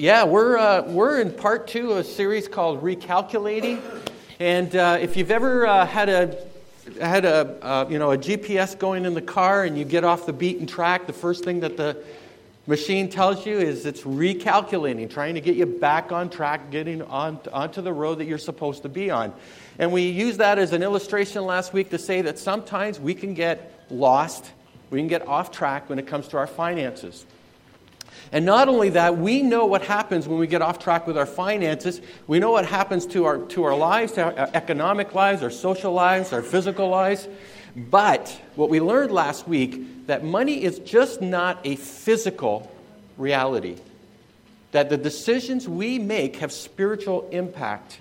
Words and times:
Yeah, 0.00 0.24
we're, 0.24 0.56
uh, 0.56 0.80
we're 0.86 1.20
in 1.20 1.30
part 1.30 1.68
two 1.68 1.90
of 1.90 1.98
a 1.98 2.04
series 2.04 2.48
called 2.48 2.82
Recalculating. 2.82 3.82
And 4.38 4.74
uh, 4.74 4.96
if 4.98 5.14
you've 5.14 5.30
ever 5.30 5.66
uh, 5.66 5.84
had 5.84 6.08
a 6.08 6.38
had 6.98 7.26
a 7.26 7.62
uh, 7.62 7.86
you 7.90 7.98
know 7.98 8.12
a 8.12 8.16
GPS 8.16 8.78
going 8.78 9.04
in 9.04 9.12
the 9.12 9.20
car 9.20 9.64
and 9.64 9.76
you 9.76 9.84
get 9.84 10.02
off 10.02 10.24
the 10.24 10.32
beaten 10.32 10.66
track, 10.66 11.06
the 11.06 11.12
first 11.12 11.44
thing 11.44 11.60
that 11.60 11.76
the 11.76 12.02
machine 12.66 13.10
tells 13.10 13.44
you 13.44 13.58
is 13.58 13.84
it's 13.84 14.00
recalculating, 14.00 15.10
trying 15.10 15.34
to 15.34 15.42
get 15.42 15.56
you 15.56 15.66
back 15.66 16.12
on 16.12 16.30
track, 16.30 16.70
getting 16.70 17.02
on 17.02 17.38
onto 17.52 17.82
the 17.82 17.92
road 17.92 18.20
that 18.20 18.24
you're 18.24 18.38
supposed 18.38 18.80
to 18.84 18.88
be 18.88 19.10
on. 19.10 19.34
And 19.78 19.92
we 19.92 20.08
used 20.08 20.38
that 20.38 20.58
as 20.58 20.72
an 20.72 20.82
illustration 20.82 21.44
last 21.44 21.74
week 21.74 21.90
to 21.90 21.98
say 21.98 22.22
that 22.22 22.38
sometimes 22.38 22.98
we 22.98 23.14
can 23.14 23.34
get 23.34 23.84
lost, 23.90 24.50
we 24.88 24.98
can 24.98 25.08
get 25.08 25.28
off 25.28 25.50
track 25.50 25.90
when 25.90 25.98
it 25.98 26.06
comes 26.06 26.26
to 26.28 26.38
our 26.38 26.46
finances. 26.46 27.26
And 28.32 28.44
not 28.44 28.68
only 28.68 28.90
that, 28.90 29.18
we 29.18 29.42
know 29.42 29.66
what 29.66 29.82
happens 29.82 30.28
when 30.28 30.38
we 30.38 30.46
get 30.46 30.62
off 30.62 30.78
track 30.78 31.06
with 31.06 31.18
our 31.18 31.26
finances. 31.26 32.00
We 32.28 32.38
know 32.38 32.52
what 32.52 32.64
happens 32.64 33.06
to 33.06 33.24
our, 33.24 33.38
to 33.38 33.64
our 33.64 33.76
lives, 33.76 34.12
to 34.12 34.24
our 34.24 34.38
uh, 34.38 34.50
economic 34.54 35.14
lives, 35.14 35.42
our 35.42 35.50
social 35.50 35.92
lives, 35.92 36.32
our 36.32 36.42
physical 36.42 36.88
lives. 36.88 37.26
But 37.74 38.40
what 38.54 38.70
we 38.70 38.80
learned 38.80 39.10
last 39.10 39.48
week 39.48 40.06
that 40.06 40.24
money 40.24 40.62
is 40.62 40.78
just 40.80 41.20
not 41.20 41.58
a 41.64 41.76
physical 41.76 42.70
reality. 43.16 43.76
That 44.72 44.90
the 44.90 44.96
decisions 44.96 45.68
we 45.68 45.98
make 45.98 46.36
have 46.36 46.52
spiritual 46.52 47.28
impact. 47.30 47.98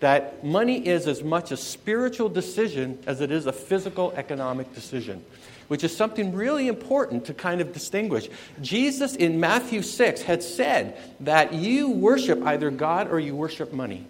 That 0.00 0.44
money 0.44 0.86
is 0.86 1.06
as 1.06 1.22
much 1.22 1.50
a 1.50 1.56
spiritual 1.56 2.28
decision 2.28 2.98
as 3.06 3.20
it 3.20 3.30
is 3.30 3.46
a 3.46 3.52
physical 3.52 4.12
economic 4.16 4.74
decision 4.74 5.24
which 5.68 5.84
is 5.84 5.96
something 5.96 6.34
really 6.34 6.68
important 6.68 7.26
to 7.26 7.34
kind 7.34 7.60
of 7.60 7.72
distinguish. 7.72 8.28
Jesus 8.60 9.16
in 9.16 9.40
Matthew 9.40 9.82
6 9.82 10.22
had 10.22 10.42
said 10.42 10.96
that 11.20 11.52
you 11.52 11.90
worship 11.90 12.42
either 12.44 12.70
God 12.70 13.10
or 13.10 13.18
you 13.18 13.34
worship 13.34 13.72
money. 13.72 14.06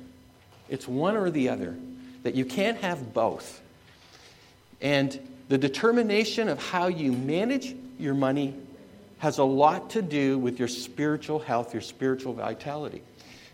It's 0.69 0.88
one 0.88 1.16
or 1.16 1.30
the 1.30 1.48
other, 1.48 1.77
that 2.22 2.34
you 2.34 2.44
can't 2.44 2.78
have 2.78 3.12
both. 3.12 3.61
And 4.80 5.19
the 5.48 5.58
determination 5.58 6.48
of 6.48 6.58
how 6.58 6.88
you 6.88 7.12
manage 7.12 7.74
your 7.98 8.14
money 8.14 8.55
has 9.18 9.39
a 9.39 9.44
lot 9.44 9.91
to 9.91 10.02
do 10.02 10.39
with 10.39 10.58
your 10.58 10.68
spiritual 10.68 11.39
health, 11.39 11.72
your 11.72 11.80
spiritual 11.80 12.34
vitality. 12.34 13.02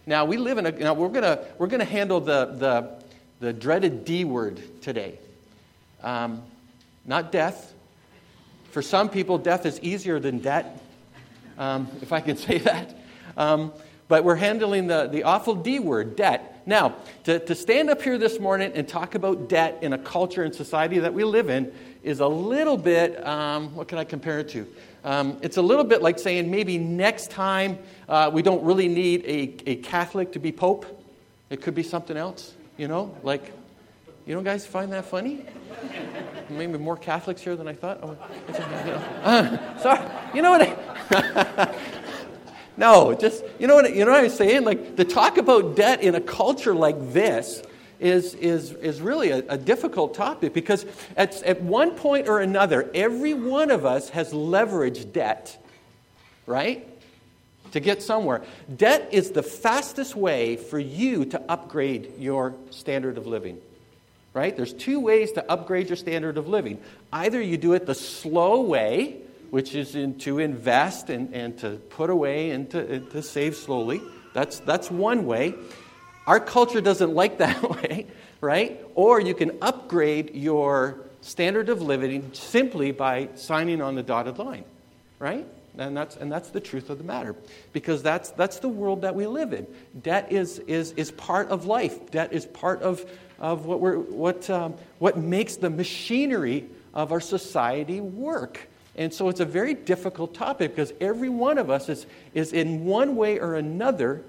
Now, 0.07 0.25
we 0.25 0.37
live 0.37 0.59
in 0.59 0.67
a, 0.67 0.73
now 0.73 0.95
we're 0.95 1.09
going 1.09 1.39
we're 1.59 1.67
gonna 1.67 1.85
handle 1.85 2.21
the, 2.21 2.47
the, 2.47 3.03
the 3.41 3.53
dreaded 3.53 4.05
D 4.05 4.25
word 4.25 4.61
today. 4.83 5.19
Um, 6.03 6.43
not 7.05 7.31
death, 7.31 7.73
for 8.71 8.83
some 8.83 9.09
people, 9.09 9.39
death 9.39 9.67
is 9.67 9.81
easier 9.81 10.21
than 10.21 10.39
debt, 10.39 10.81
um, 11.59 11.89
if 12.03 12.13
I 12.13 12.21
can 12.21 12.37
say 12.49 12.59
that. 12.59 12.97
Um, 13.37 13.73
but 14.09 14.25
we're 14.25 14.37
handling 14.37 14.89
the, 14.89 15.07
the 15.07 15.23
awful 15.23 15.55
D 15.55 15.79
word, 15.79 16.17
debt. 16.17 16.63
Now, 16.67 16.97
to, 17.25 17.39
to 17.39 17.55
stand 17.55 17.91
up 17.91 18.03
here 18.03 18.19
this 18.19 18.41
morning 18.41 18.73
and 18.75 18.87
talk 18.87 19.15
about 19.15 19.49
debt 19.49 19.79
in 19.83 19.93
a 19.93 19.99
culture 19.99 20.43
and 20.43 20.55
society 20.55 20.99
that 20.99 21.15
we 21.15 21.23
live 21.23 21.49
in 21.49 21.73
is 22.03 22.21
a 22.21 22.27
little 22.27 22.77
bit, 22.77 23.25
um, 23.27 23.75
what 23.75 23.89
can 23.89 23.99
I 23.99 24.05
compare 24.05 24.41
it 24.41 24.49
to? 24.51 24.67
Um, 25.05 25.39
it's 25.43 25.57
a 25.57 25.63
little 25.63 25.85
bit 25.85 26.03
like 26.03 26.19
saying 26.19 26.51
maybe 26.51 26.77
next 26.77 27.31
time 27.31 27.79
uh, 28.09 28.31
we 28.33 28.43
don't 28.43 28.63
really 28.65 28.89
need 28.89 29.25
a, 29.25 29.71
a 29.71 29.77
Catholic 29.77 30.33
to 30.33 30.39
be 30.39 30.53
Pope. 30.53 30.87
It 31.49 31.63
could 31.63 31.75
be 31.75 31.83
something 31.83 32.17
else, 32.17 32.55
you 32.77 32.89
know? 32.89 33.17
Like, 33.23 33.53
you 34.27 34.35
don't 34.35 34.45
guys 34.45 34.67
find 34.67 34.93
that 34.93 35.07
funny? 35.07 35.45
Maybe 36.51 36.79
more 36.79 36.97
Catholics 36.97 37.43
here 37.43 37.57
than 37.57 37.69
I 37.69 37.75
thought. 37.75 38.01
Oh, 38.03 38.17
you 38.49 38.59
know, 38.59 38.95
uh, 39.23 39.79
sorry. 39.79 40.01
You 40.35 40.43
know 40.43 40.51
what? 40.51 40.63
I, 40.63 41.75
no, 42.77 43.15
just 43.15 43.45
you 43.59 43.67
know 43.67 43.77
what 43.77 43.95
you 43.95 44.05
know 44.05 44.11
what 44.11 44.25
I'm 44.25 44.31
saying. 44.31 44.65
Like 44.65 44.97
the 44.97 45.05
talk 45.05 45.39
about 45.39 45.77
debt 45.77 46.03
in 46.03 46.15
a 46.15 46.21
culture 46.21 46.75
like 46.75 47.13
this 47.13 47.63
is 48.01 48.35
is 48.35 48.73
is 48.73 49.01
really 49.01 49.31
a, 49.31 49.39
a 49.49 49.57
difficult 49.57 50.15
topic 50.15 50.53
because 50.53 50.85
at 51.17 51.41
at 51.45 51.63
one 51.63 51.93
point 51.93 52.29
or 52.29 52.41
another, 52.41 52.91
every 52.95 53.35
one 53.35 53.71
of 53.71 53.87
us 53.87 54.09
has 54.11 54.33
leveraged 54.33 55.13
debt, 55.13 55.57
right? 56.47 56.87
To 57.73 57.81
get 57.81 58.03
somewhere. 58.03 58.43
Debt 58.77 59.11
is 59.13 59.31
the 59.31 59.45
fastest 59.45 60.17
way 60.17 60.57
for 60.57 60.81
you 60.81 61.25
to 61.27 61.41
upgrade 61.49 62.19
your 62.19 62.57
standard 62.71 63.17
of 63.17 63.29
living 63.29 63.61
right? 64.33 64.57
There's 64.57 64.73
two 64.73 65.01
ways 65.01 65.33
to 65.33 65.51
upgrade 65.51 65.89
your 65.89 65.97
standard 65.97 66.39
of 66.39 66.49
living. 66.49 66.81
Either 67.13 67.41
you 67.41 67.57
do 67.57 67.73
it 67.73 67.87
the 67.87 67.95
slow 67.95 68.63
way, 68.63 69.23
which 69.51 69.75
is 69.75 69.95
in, 69.97 70.19
to 70.21 70.39
invest 70.39 71.11
and, 71.11 71.35
and 71.35 71.59
to 71.59 71.77
put 71.91 72.11
away 72.11 72.51
and 72.51 72.71
to, 72.71 72.87
and 72.87 73.11
to 73.11 73.23
save 73.23 73.57
slowly. 73.57 74.01
That's, 74.33 74.61
that's 74.61 74.91
one 74.91 75.27
way. 75.27 75.55
Our 76.27 76.39
culture 76.39 76.81
doesn't 76.81 77.13
like 77.15 77.39
that 77.39 77.69
way, 77.69 78.07
right? 78.41 78.81
Or 78.95 79.21
you 79.21 79.35
can 79.35 79.59
upgrade 79.61 80.35
your 80.35 81.01
standard 81.21 81.69
of 81.69 81.83
living 81.83 82.31
simply 82.33 82.93
by 82.93 83.29
signing 83.35 83.83
on 83.83 83.95
the 83.95 84.03
dotted 84.03 84.39
line, 84.39 84.65
right? 85.19 85.47
And 85.79 85.97
that's, 85.97 86.17
and 86.17 86.31
that's 86.31 86.51
the 86.51 86.61
truth 86.61 86.91
of 86.91 86.99
the 86.99 87.05
matter. 87.05 87.37
Because 87.73 88.03
that's, 88.03 88.31
that's 88.31 88.59
the 88.59 88.69
world 88.69 89.03
that 89.03 89.15
we 89.15 89.27
live 89.27 89.53
in. 89.53 89.67
Debt 90.03 90.31
is, 90.31 90.59
is, 90.61 90.93
is 90.93 91.11
part 91.13 91.49
of 91.49 91.65
life, 91.67 92.11
debt 92.11 92.33
is 92.33 92.47
part 92.47 92.83
of, 92.83 93.05
of 93.41 93.65
what, 93.65 93.81
we're, 93.81 93.99
what, 93.99 94.49
um, 94.51 94.75
what 94.99 95.17
makes 95.17 95.57
the 95.57 95.71
machinery 95.71 96.67
of 96.95 97.11
our 97.11 97.21
society 97.21 98.01
work. 98.01 98.69
And 98.97 99.13
so 99.13 99.29
it's 99.29 99.41
a 99.41 99.45
very 99.45 99.75
difficult 99.75 100.35
topic 100.35 100.75
because 100.75 100.93
every 101.01 101.29
one 101.29 101.57
of 101.57 101.71
us 101.71 101.89
is, 101.89 102.07
is 102.35 102.53
in 102.53 102.85
one 102.85 103.17
way 103.17 103.39
or 103.39 103.55
another 103.55 104.23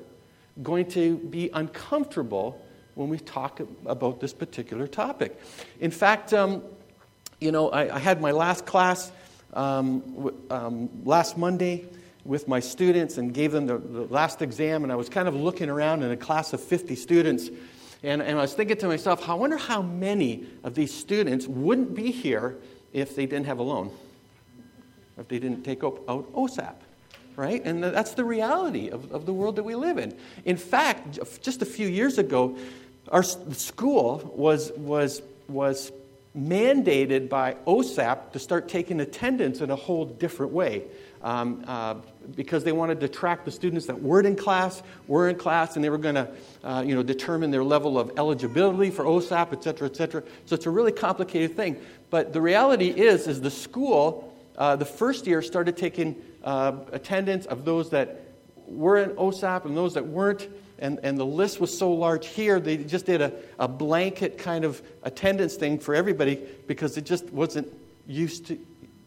going 0.63 0.87
to 0.91 1.17
be 1.17 1.49
uncomfortable 1.53 2.63
when 2.95 3.09
we 3.09 3.17
talk 3.17 3.61
about 3.85 4.19
this 4.19 4.33
particular 4.33 4.87
topic. 4.87 5.39
In 5.79 5.91
fact, 5.91 6.33
um, 6.33 6.61
you 7.39 7.51
know, 7.51 7.69
I, 7.69 7.95
I, 7.95 7.99
had 7.99 8.21
my 8.21 8.31
last 8.31 8.65
class 8.65 9.11
um, 9.53 10.01
w- 10.15 10.37
um, 10.49 10.89
last 11.03 11.37
Monday 11.37 11.85
with 12.23 12.47
my 12.47 12.59
students 12.59 13.17
and 13.17 13.33
gave 13.33 13.51
them 13.51 13.65
the, 13.65 13.77
the 13.77 14.01
last 14.01 14.41
exam, 14.41 14.83
and 14.83 14.91
I 14.91 14.95
was 14.95 15.09
kind 15.09 15.27
of 15.27 15.35
looking 15.35 15.69
around 15.69 16.03
in 16.03 16.11
a 16.11 16.17
class 16.17 16.53
of 16.53 16.61
50 16.61 16.95
students 16.95 17.49
and, 18.03 18.21
and 18.21 18.37
I 18.37 18.41
was 18.41 18.53
thinking 18.53 18.77
to 18.77 18.87
myself, 18.87 19.29
I 19.29 19.33
wonder 19.35 19.57
how 19.57 19.81
many 19.81 20.45
of 20.63 20.73
these 20.73 20.93
students 20.93 21.47
wouldn't 21.47 21.93
be 21.93 22.11
here 22.11 22.57
if 22.93 23.15
they 23.15 23.25
didn't 23.25 23.45
have 23.45 23.59
a 23.59 23.63
loan, 23.63 23.91
if 25.17 25.27
they 25.27 25.39
didn't 25.39 25.63
take 25.63 25.83
out 25.83 26.05
OSAP, 26.07 26.75
right? 27.35 27.61
And 27.63 27.83
that's 27.83 28.15
the 28.15 28.25
reality 28.25 28.89
of, 28.89 29.11
of 29.11 29.25
the 29.25 29.33
world 29.33 29.55
that 29.57 29.63
we 29.63 29.75
live 29.75 29.97
in. 29.97 30.17
In 30.45 30.57
fact, 30.57 31.19
just 31.41 31.61
a 31.61 31.65
few 31.65 31.87
years 31.87 32.17
ago, 32.17 32.57
our 33.09 33.23
school 33.23 34.33
was, 34.35 34.71
was, 34.73 35.21
was 35.47 35.91
mandated 36.37 37.29
by 37.29 37.55
OSAP 37.67 38.31
to 38.31 38.39
start 38.39 38.67
taking 38.67 38.99
attendance 38.99 39.61
in 39.61 39.69
a 39.69 39.75
whole 39.75 40.05
different 40.05 40.51
way. 40.51 40.83
Um, 41.21 41.63
uh, 41.67 41.95
because 42.35 42.63
they 42.63 42.71
wanted 42.71 42.99
to 42.99 43.07
track 43.07 43.45
the 43.45 43.51
students 43.51 43.85
that 43.87 44.01
weren't 44.01 44.27
in 44.27 44.35
class, 44.35 44.83
were 45.07 45.29
in 45.29 45.35
class, 45.35 45.75
and 45.75 45.83
they 45.83 45.89
were 45.89 45.97
going 45.97 46.15
to 46.15 46.29
uh, 46.63 46.83
you 46.85 46.95
know, 46.95 47.03
determine 47.03 47.51
their 47.51 47.63
level 47.63 47.97
of 47.97 48.11
eligibility 48.17 48.91
for 48.91 49.05
OSAP, 49.05 49.53
et 49.53 49.63
cetera, 49.63 49.87
et 49.87 49.95
cetera. 49.95 50.23
So 50.45 50.55
it's 50.55 50.65
a 50.65 50.69
really 50.69 50.91
complicated 50.91 51.55
thing. 51.55 51.77
But 52.09 52.33
the 52.33 52.41
reality 52.41 52.89
is, 52.89 53.27
is 53.27 53.41
the 53.41 53.51
school, 53.51 54.33
uh, 54.57 54.75
the 54.75 54.85
first 54.85 55.27
year, 55.27 55.41
started 55.41 55.77
taking 55.77 56.15
uh, 56.43 56.73
attendance 56.91 57.45
of 57.45 57.65
those 57.65 57.89
that 57.91 58.21
were 58.67 58.97
in 58.97 59.09
OSAP 59.11 59.65
and 59.65 59.75
those 59.75 59.93
that 59.95 60.05
weren't. 60.05 60.47
And, 60.79 60.99
and 61.03 61.17
the 61.17 61.25
list 61.25 61.59
was 61.59 61.77
so 61.77 61.93
large 61.93 62.27
here, 62.27 62.59
they 62.59 62.77
just 62.77 63.05
did 63.05 63.21
a, 63.21 63.31
a 63.59 63.67
blanket 63.67 64.39
kind 64.39 64.65
of 64.65 64.81
attendance 65.03 65.55
thing 65.55 65.77
for 65.77 65.93
everybody 65.93 66.41
because 66.65 66.97
it 66.97 67.05
just 67.05 67.25
wasn't 67.31 67.71
used 68.07 68.47
to, 68.47 68.57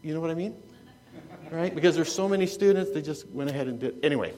you 0.01 0.13
know 0.13 0.21
what 0.21 0.31
I 0.31 0.35
mean? 0.35 0.55
Right? 1.51 1.73
Because 1.73 1.95
there's 1.95 2.11
so 2.11 2.27
many 2.27 2.45
students, 2.45 2.91
they 2.91 3.01
just 3.01 3.27
went 3.29 3.49
ahead 3.49 3.67
and 3.67 3.79
did. 3.79 4.03
Anyway, 4.03 4.33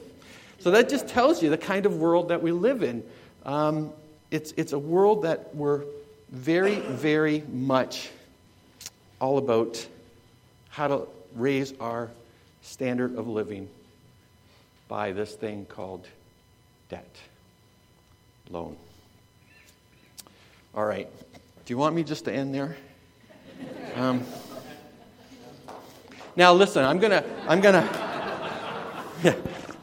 so 0.58 0.70
that 0.72 0.88
just 0.88 1.08
tells 1.08 1.42
you 1.42 1.50
the 1.50 1.58
kind 1.58 1.86
of 1.86 1.96
world 1.96 2.28
that 2.28 2.42
we 2.42 2.52
live 2.52 2.82
in. 2.82 3.02
Um, 3.44 3.92
it's, 4.30 4.52
it's 4.56 4.72
a 4.72 4.78
world 4.78 5.22
that 5.22 5.54
we're 5.54 5.84
very, 6.30 6.76
very 6.76 7.42
much 7.50 8.10
all 9.20 9.38
about 9.38 9.86
how 10.68 10.88
to 10.88 11.08
raise 11.34 11.72
our 11.80 12.10
standard 12.62 13.16
of 13.16 13.26
living 13.26 13.68
by 14.88 15.12
this 15.12 15.34
thing 15.34 15.66
called 15.66 16.06
debt, 16.88 17.16
loan. 18.50 18.76
All 20.74 20.84
right. 20.84 21.08
Do 21.64 21.74
you 21.74 21.78
want 21.78 21.94
me 21.94 22.02
just 22.02 22.24
to 22.26 22.32
end 22.32 22.54
there? 22.54 22.76
Um, 23.94 24.24
now, 26.38 26.54
listen, 26.54 26.84
I'm 26.84 27.00
going 27.00 27.10
to, 27.10 27.24
I'm 27.48 27.60
going 27.60 27.74
to, 27.74 27.82
yeah. 29.24 29.34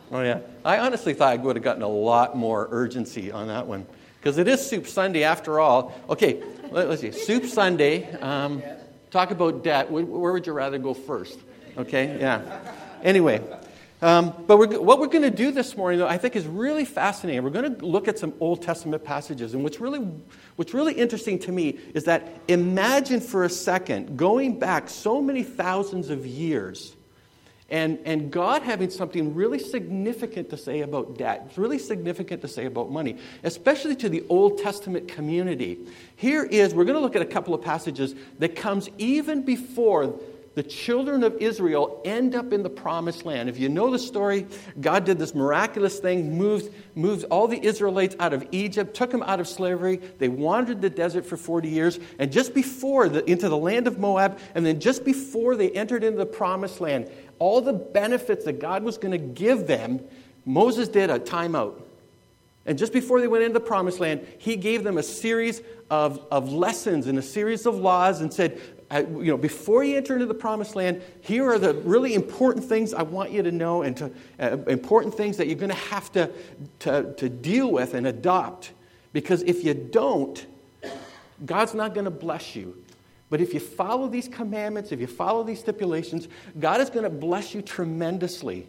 Oh, 0.09 0.21
yeah. 0.21 0.39
I 0.63 0.79
honestly 0.79 1.13
thought 1.13 1.33
I 1.33 1.35
would 1.35 1.57
have 1.57 1.63
gotten 1.63 1.81
a 1.81 1.87
lot 1.89 2.37
more 2.37 2.69
urgency 2.71 3.29
on 3.29 3.47
that 3.49 3.67
one 3.67 3.85
because 4.21 4.37
it 4.37 4.47
is 4.47 4.65
Soup 4.65 4.87
Sunday 4.87 5.23
after 5.23 5.59
all. 5.59 5.93
Okay, 6.07 6.41
let, 6.71 6.87
us 6.87 7.01
see. 7.01 7.11
Soup 7.11 7.45
Sunday. 7.45 8.09
Um, 8.21 8.63
talk 9.11 9.31
about 9.31 9.65
debt. 9.65 9.91
Where, 9.91 10.05
where 10.05 10.31
would 10.31 10.47
you 10.47 10.53
rather 10.53 10.77
go 10.77 10.93
first? 10.93 11.37
Okay, 11.77 12.17
yeah. 12.21 12.61
Anyway, 13.03 13.41
Um, 14.01 14.33
but 14.45 14.57
we're, 14.57 14.79
what 14.79 14.99
we're 14.99 15.07
going 15.07 15.23
to 15.23 15.31
do 15.31 15.51
this 15.51 15.77
morning, 15.77 15.99
though, 15.99 16.07
I 16.07 16.17
think 16.17 16.35
is 16.35 16.45
really 16.45 16.85
fascinating. 16.85 17.43
We're 17.43 17.49
going 17.49 17.75
to 17.75 17.85
look 17.85 18.07
at 18.07 18.19
some 18.19 18.33
Old 18.39 18.61
Testament 18.61 19.03
passages. 19.03 19.53
And 19.53 19.63
what's 19.63 19.79
really, 19.79 19.99
what's 20.57 20.73
really 20.73 20.93
interesting 20.93 21.39
to 21.39 21.51
me 21.51 21.79
is 21.93 22.03
that 22.03 22.27
imagine 22.47 23.21
for 23.21 23.45
a 23.45 23.49
second 23.49 24.17
going 24.17 24.59
back 24.59 24.89
so 24.89 25.21
many 25.21 25.43
thousands 25.43 26.09
of 26.09 26.25
years 26.25 26.95
and, 27.69 27.97
and 28.05 28.31
God 28.31 28.61
having 28.61 28.91
something 28.91 29.33
really 29.33 29.57
significant 29.57 30.51
to 30.51 30.57
say 30.57 30.81
about 30.81 31.17
debt, 31.17 31.45
it's 31.47 31.57
really 31.57 31.79
significant 31.79 32.41
to 32.43 32.47
say 32.47 32.65
about 32.65 32.91
money, 32.91 33.17
especially 33.43 33.95
to 33.97 34.09
the 34.09 34.23
Old 34.29 34.59
Testament 34.59 35.07
community. 35.07 35.79
Here 36.15 36.43
is, 36.43 36.75
we're 36.75 36.83
going 36.83 36.97
to 36.97 37.01
look 37.01 37.15
at 37.15 37.23
a 37.23 37.25
couple 37.25 37.55
of 37.55 37.63
passages 37.63 38.13
that 38.37 38.55
comes 38.55 38.89
even 38.99 39.41
before 39.41 40.19
the 40.55 40.63
children 40.63 41.23
of 41.23 41.35
Israel 41.41 42.01
end 42.05 42.33
up 42.33 42.53
in 42.53 42.63
the 42.63 42.69
promised 42.69 43.25
land. 43.25 43.49
If 43.49 43.59
you 43.59 43.67
know 43.67 43.91
the 43.91 43.99
story, 43.99 44.47
God 44.79 45.03
did 45.03 45.19
this 45.19 45.35
miraculous 45.35 45.99
thing, 45.99 46.37
moved, 46.37 46.73
moved 46.95 47.25
all 47.25 47.47
the 47.47 47.63
Israelites 47.63 48.15
out 48.19 48.33
of 48.33 48.47
Egypt, 48.51 48.95
took 48.95 49.11
them 49.11 49.21
out 49.23 49.41
of 49.41 49.47
slavery. 49.49 49.97
They 49.97 50.29
wandered 50.29 50.81
the 50.81 50.89
desert 50.89 51.25
for 51.25 51.35
40 51.35 51.67
years, 51.67 51.99
and 52.17 52.31
just 52.31 52.53
before, 52.53 53.09
the, 53.09 53.29
into 53.29 53.49
the 53.49 53.57
land 53.57 53.85
of 53.85 53.99
Moab, 53.99 54.39
and 54.55 54.65
then 54.65 54.79
just 54.79 55.03
before 55.03 55.57
they 55.57 55.69
entered 55.71 56.05
into 56.05 56.17
the 56.17 56.25
promised 56.25 56.79
land, 56.79 57.11
all 57.37 57.59
the 57.59 57.73
benefits 57.73 58.45
that 58.45 58.59
God 58.59 58.83
was 58.83 58.97
going 58.97 59.11
to 59.11 59.17
give 59.17 59.67
them, 59.67 59.99
Moses 60.45 60.87
did 60.87 61.09
a 61.09 61.19
timeout. 61.19 61.81
And 62.65 62.79
just 62.79 62.93
before 62.93 63.21
they 63.21 63.27
went 63.27 63.43
into 63.43 63.53
the 63.53 63.65
promised 63.65 63.99
land, 63.99 64.25
he 64.39 64.55
gave 64.55 64.83
them 64.83 64.97
a 64.97 65.03
series 65.03 65.61
of, 65.89 66.25
of 66.31 66.51
lessons 66.51 67.05
and 67.05 67.17
a 67.19 67.21
series 67.21 67.67
of 67.67 67.75
laws 67.75 68.21
and 68.21 68.33
said, 68.33 68.59
you 68.91 69.25
know, 69.25 69.37
before 69.37 69.83
you 69.83 69.97
enter 69.97 70.13
into 70.13 70.25
the 70.25 70.33
promised 70.33 70.75
land, 70.75 71.01
here 71.21 71.49
are 71.49 71.57
the 71.57 71.73
really 71.73 72.13
important 72.13 72.65
things 72.65 72.93
I 72.93 73.01
want 73.01 73.31
you 73.31 73.41
to 73.41 73.51
know 73.51 73.81
and 73.81 73.97
to, 73.97 74.11
uh, 74.39 74.57
important 74.67 75.15
things 75.15 75.37
that 75.37 75.47
you're 75.47 75.55
going 75.55 75.69
to 75.69 75.75
have 75.75 76.11
to, 76.13 76.31
to, 76.79 77.13
to 77.15 77.29
deal 77.29 77.71
with 77.71 77.93
and 77.95 78.05
adopt. 78.05 78.71
Because 79.11 79.41
if 79.43 79.63
you 79.63 79.73
don't, 79.73 80.45
God's 81.45 81.73
not 81.73 81.93
going 81.93 82.05
to 82.05 82.11
bless 82.11 82.55
you. 82.55 82.77
But 83.29 83.41
if 83.41 83.53
you 83.53 83.59
follow 83.59 84.07
these 84.07 84.27
commandments, 84.27 84.91
if 84.91 84.99
you 84.99 85.07
follow 85.07 85.43
these 85.43 85.59
stipulations, 85.59 86.27
God 86.59 86.79
is 86.79 86.89
going 86.89 87.03
to 87.03 87.09
bless 87.09 87.55
you 87.55 87.61
tremendously. 87.61 88.67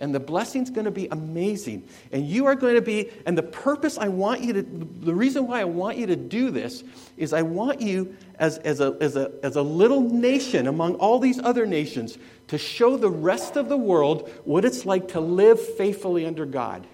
And 0.00 0.14
the 0.14 0.20
blessing's 0.20 0.70
going 0.70 0.86
to 0.86 0.90
be 0.90 1.08
amazing. 1.08 1.86
And 2.10 2.26
you 2.26 2.46
are 2.46 2.54
going 2.54 2.74
to 2.74 2.82
be, 2.82 3.10
and 3.26 3.36
the 3.36 3.42
purpose 3.42 3.98
I 3.98 4.08
want 4.08 4.40
you 4.40 4.54
to, 4.54 4.62
the 4.62 5.14
reason 5.14 5.46
why 5.46 5.60
I 5.60 5.64
want 5.64 5.98
you 5.98 6.06
to 6.06 6.16
do 6.16 6.50
this 6.50 6.82
is 7.18 7.34
I 7.34 7.42
want 7.42 7.82
you 7.82 8.16
as, 8.38 8.56
as, 8.58 8.80
a, 8.80 8.96
as, 9.00 9.16
a, 9.16 9.30
as 9.42 9.56
a 9.56 9.62
little 9.62 10.00
nation 10.00 10.66
among 10.66 10.94
all 10.94 11.18
these 11.18 11.38
other 11.38 11.66
nations 11.66 12.16
to 12.48 12.56
show 12.56 12.96
the 12.96 13.10
rest 13.10 13.56
of 13.56 13.68
the 13.68 13.76
world 13.76 14.30
what 14.44 14.64
it's 14.64 14.86
like 14.86 15.08
to 15.08 15.20
live 15.20 15.60
faithfully 15.76 16.24
under 16.24 16.46
God. 16.46 16.86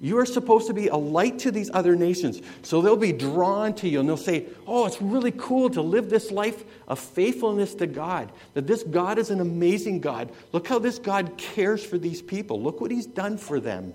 You 0.00 0.18
are 0.18 0.26
supposed 0.26 0.68
to 0.68 0.74
be 0.74 0.88
a 0.88 0.96
light 0.96 1.40
to 1.40 1.50
these 1.50 1.70
other 1.74 1.96
nations. 1.96 2.40
So 2.62 2.80
they'll 2.80 2.96
be 2.96 3.12
drawn 3.12 3.74
to 3.74 3.88
you 3.88 3.98
and 3.98 4.08
they'll 4.08 4.16
say, 4.16 4.46
Oh, 4.66 4.86
it's 4.86 5.02
really 5.02 5.32
cool 5.32 5.70
to 5.70 5.82
live 5.82 6.08
this 6.08 6.30
life 6.30 6.64
of 6.86 7.00
faithfulness 7.00 7.74
to 7.76 7.86
God. 7.86 8.30
That 8.54 8.68
this 8.68 8.84
God 8.84 9.18
is 9.18 9.30
an 9.30 9.40
amazing 9.40 10.00
God. 10.00 10.30
Look 10.52 10.68
how 10.68 10.78
this 10.78 11.00
God 11.00 11.36
cares 11.36 11.84
for 11.84 11.98
these 11.98 12.22
people. 12.22 12.62
Look 12.62 12.80
what 12.80 12.92
He's 12.92 13.06
done 13.06 13.38
for 13.38 13.58
them. 13.58 13.92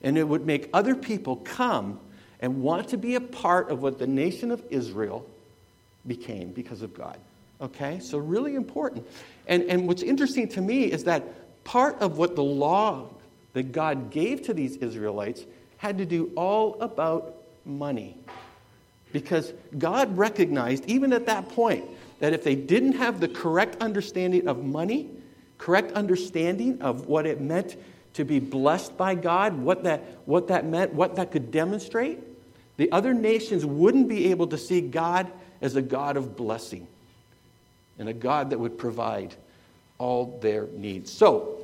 And 0.00 0.16
it 0.16 0.26
would 0.26 0.46
make 0.46 0.70
other 0.72 0.94
people 0.94 1.36
come 1.36 2.00
and 2.40 2.62
want 2.62 2.88
to 2.88 2.96
be 2.96 3.14
a 3.14 3.20
part 3.20 3.70
of 3.70 3.82
what 3.82 3.98
the 3.98 4.06
nation 4.06 4.50
of 4.50 4.62
Israel 4.70 5.28
became 6.06 6.50
because 6.50 6.82
of 6.82 6.94
God. 6.94 7.18
Okay? 7.60 8.00
So, 8.00 8.18
really 8.18 8.54
important. 8.54 9.06
And, 9.46 9.64
and 9.64 9.86
what's 9.86 10.02
interesting 10.02 10.48
to 10.48 10.60
me 10.60 10.84
is 10.84 11.04
that 11.04 11.24
part 11.64 12.00
of 12.00 12.18
what 12.18 12.36
the 12.36 12.42
law 12.42 13.10
that 13.52 13.72
God 13.72 14.10
gave 14.10 14.42
to 14.42 14.54
these 14.54 14.76
Israelites 14.76 15.44
had 15.78 15.98
to 15.98 16.06
do 16.06 16.30
all 16.36 16.80
about 16.80 17.36
money. 17.64 18.16
Because 19.12 19.52
God 19.78 20.16
recognized, 20.16 20.86
even 20.86 21.12
at 21.12 21.26
that 21.26 21.48
point, 21.50 21.84
that 22.20 22.32
if 22.32 22.44
they 22.44 22.54
didn't 22.54 22.92
have 22.92 23.20
the 23.20 23.28
correct 23.28 23.82
understanding 23.82 24.48
of 24.48 24.64
money, 24.64 25.10
correct 25.58 25.92
understanding 25.92 26.80
of 26.80 27.06
what 27.06 27.26
it 27.26 27.40
meant 27.40 27.76
to 28.14 28.24
be 28.24 28.38
blessed 28.38 28.96
by 28.96 29.14
God, 29.14 29.54
what 29.54 29.84
that, 29.84 30.02
what 30.24 30.48
that 30.48 30.64
meant, 30.66 30.94
what 30.94 31.16
that 31.16 31.30
could 31.30 31.50
demonstrate, 31.50 32.18
the 32.76 32.90
other 32.92 33.12
nations 33.12 33.66
wouldn't 33.66 34.08
be 34.08 34.30
able 34.30 34.46
to 34.48 34.58
see 34.58 34.80
God 34.80 35.30
as 35.60 35.76
a 35.76 35.82
God 35.82 36.16
of 36.16 36.36
blessing 36.36 36.86
and 37.98 38.08
a 38.08 38.12
God 38.12 38.50
that 38.50 38.58
would 38.58 38.78
provide 38.78 39.34
all 39.98 40.38
their 40.40 40.66
needs. 40.66 41.12
So, 41.12 41.61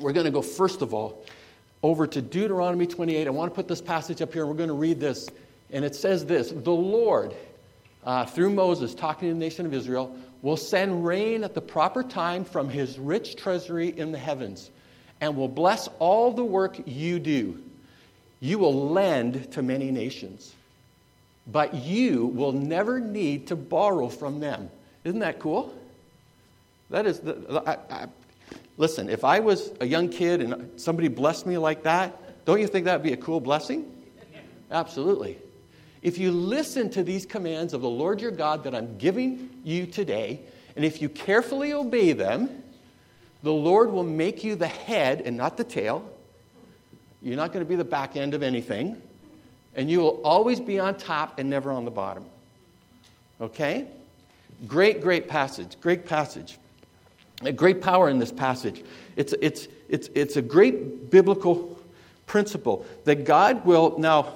we're 0.00 0.12
going 0.12 0.26
to 0.26 0.32
go, 0.32 0.42
first 0.42 0.82
of 0.82 0.92
all, 0.94 1.24
over 1.82 2.06
to 2.06 2.22
Deuteronomy 2.22 2.86
28. 2.86 3.26
I 3.26 3.30
want 3.30 3.50
to 3.50 3.54
put 3.54 3.68
this 3.68 3.80
passage 3.80 4.22
up 4.22 4.32
here, 4.32 4.42
and 4.42 4.50
we're 4.50 4.56
going 4.56 4.68
to 4.68 4.74
read 4.74 5.00
this. 5.00 5.28
And 5.70 5.84
it 5.84 5.94
says 5.94 6.24
this 6.24 6.50
The 6.50 6.70
Lord, 6.70 7.34
uh, 8.04 8.26
through 8.26 8.50
Moses, 8.50 8.94
talking 8.94 9.28
to 9.28 9.34
the 9.34 9.40
nation 9.40 9.66
of 9.66 9.74
Israel, 9.74 10.16
will 10.42 10.56
send 10.56 11.06
rain 11.06 11.44
at 11.44 11.54
the 11.54 11.60
proper 11.60 12.02
time 12.02 12.44
from 12.44 12.68
his 12.68 12.98
rich 12.98 13.36
treasury 13.36 13.88
in 13.96 14.12
the 14.12 14.18
heavens, 14.18 14.70
and 15.20 15.36
will 15.36 15.48
bless 15.48 15.88
all 15.98 16.32
the 16.32 16.44
work 16.44 16.76
you 16.86 17.18
do. 17.18 17.62
You 18.40 18.58
will 18.58 18.90
lend 18.90 19.52
to 19.52 19.62
many 19.62 19.90
nations, 19.90 20.54
but 21.46 21.74
you 21.74 22.26
will 22.26 22.52
never 22.52 23.00
need 23.00 23.46
to 23.48 23.56
borrow 23.56 24.08
from 24.08 24.40
them. 24.40 24.68
Isn't 25.04 25.20
that 25.20 25.38
cool? 25.38 25.74
That 26.90 27.06
is, 27.06 27.20
the, 27.20 27.62
I, 27.66 28.02
I, 28.02 28.06
Listen, 28.76 29.08
if 29.08 29.24
I 29.24 29.40
was 29.40 29.72
a 29.80 29.86
young 29.86 30.08
kid 30.08 30.40
and 30.40 30.80
somebody 30.80 31.08
blessed 31.08 31.46
me 31.46 31.58
like 31.58 31.84
that, 31.84 32.44
don't 32.44 32.60
you 32.60 32.66
think 32.66 32.86
that 32.86 32.94
would 32.94 33.06
be 33.06 33.12
a 33.12 33.16
cool 33.16 33.40
blessing? 33.40 33.90
Absolutely. 34.70 35.38
If 36.02 36.18
you 36.18 36.32
listen 36.32 36.90
to 36.90 37.02
these 37.02 37.24
commands 37.24 37.72
of 37.72 37.80
the 37.80 37.88
Lord 37.88 38.20
your 38.20 38.32
God 38.32 38.64
that 38.64 38.74
I'm 38.74 38.98
giving 38.98 39.48
you 39.62 39.86
today, 39.86 40.40
and 40.76 40.84
if 40.84 41.00
you 41.00 41.08
carefully 41.08 41.72
obey 41.72 42.12
them, 42.12 42.62
the 43.42 43.52
Lord 43.52 43.90
will 43.90 44.02
make 44.02 44.42
you 44.42 44.56
the 44.56 44.66
head 44.66 45.20
and 45.20 45.36
not 45.36 45.56
the 45.56 45.64
tail. 45.64 46.10
You're 47.22 47.36
not 47.36 47.52
going 47.52 47.64
to 47.64 47.68
be 47.68 47.76
the 47.76 47.84
back 47.84 48.16
end 48.16 48.34
of 48.34 48.42
anything. 48.42 49.00
And 49.76 49.90
you 49.90 50.00
will 50.00 50.20
always 50.22 50.60
be 50.60 50.78
on 50.78 50.96
top 50.96 51.38
and 51.38 51.48
never 51.48 51.70
on 51.70 51.84
the 51.84 51.90
bottom. 51.90 52.24
Okay? 53.40 53.86
Great, 54.66 55.00
great 55.00 55.28
passage. 55.28 55.76
Great 55.80 56.06
passage 56.06 56.58
a 57.42 57.52
great 57.52 57.82
power 57.82 58.08
in 58.08 58.18
this 58.18 58.32
passage. 58.32 58.82
It's, 59.16 59.34
it's, 59.40 59.68
it's, 59.88 60.08
it's 60.14 60.36
a 60.36 60.42
great 60.42 61.10
biblical 61.10 61.78
principle 62.26 62.86
that 63.04 63.24
God 63.24 63.64
will. 63.64 63.98
Now, 63.98 64.34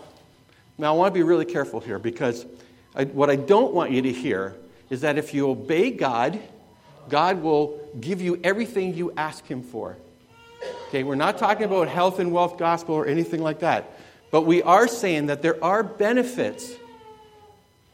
now 0.76 0.94
I 0.94 0.96
want 0.96 1.14
to 1.14 1.18
be 1.18 1.22
really 1.22 1.44
careful 1.44 1.80
here 1.80 1.98
because 1.98 2.46
I, 2.94 3.04
what 3.04 3.30
I 3.30 3.36
don't 3.36 3.72
want 3.72 3.92
you 3.92 4.02
to 4.02 4.12
hear 4.12 4.56
is 4.90 5.02
that 5.02 5.18
if 5.18 5.34
you 5.34 5.48
obey 5.50 5.90
God, 5.90 6.40
God 7.08 7.42
will 7.42 7.80
give 8.00 8.20
you 8.20 8.40
everything 8.42 8.94
you 8.94 9.12
ask 9.16 9.46
Him 9.46 9.62
for. 9.62 9.96
Okay, 10.88 11.04
we're 11.04 11.14
not 11.14 11.38
talking 11.38 11.64
about 11.64 11.88
health 11.88 12.18
and 12.18 12.32
wealth 12.32 12.58
gospel 12.58 12.94
or 12.94 13.06
anything 13.06 13.42
like 13.42 13.60
that. 13.60 13.98
But 14.30 14.42
we 14.42 14.62
are 14.62 14.88
saying 14.88 15.26
that 15.26 15.42
there 15.42 15.62
are 15.64 15.82
benefits. 15.82 16.72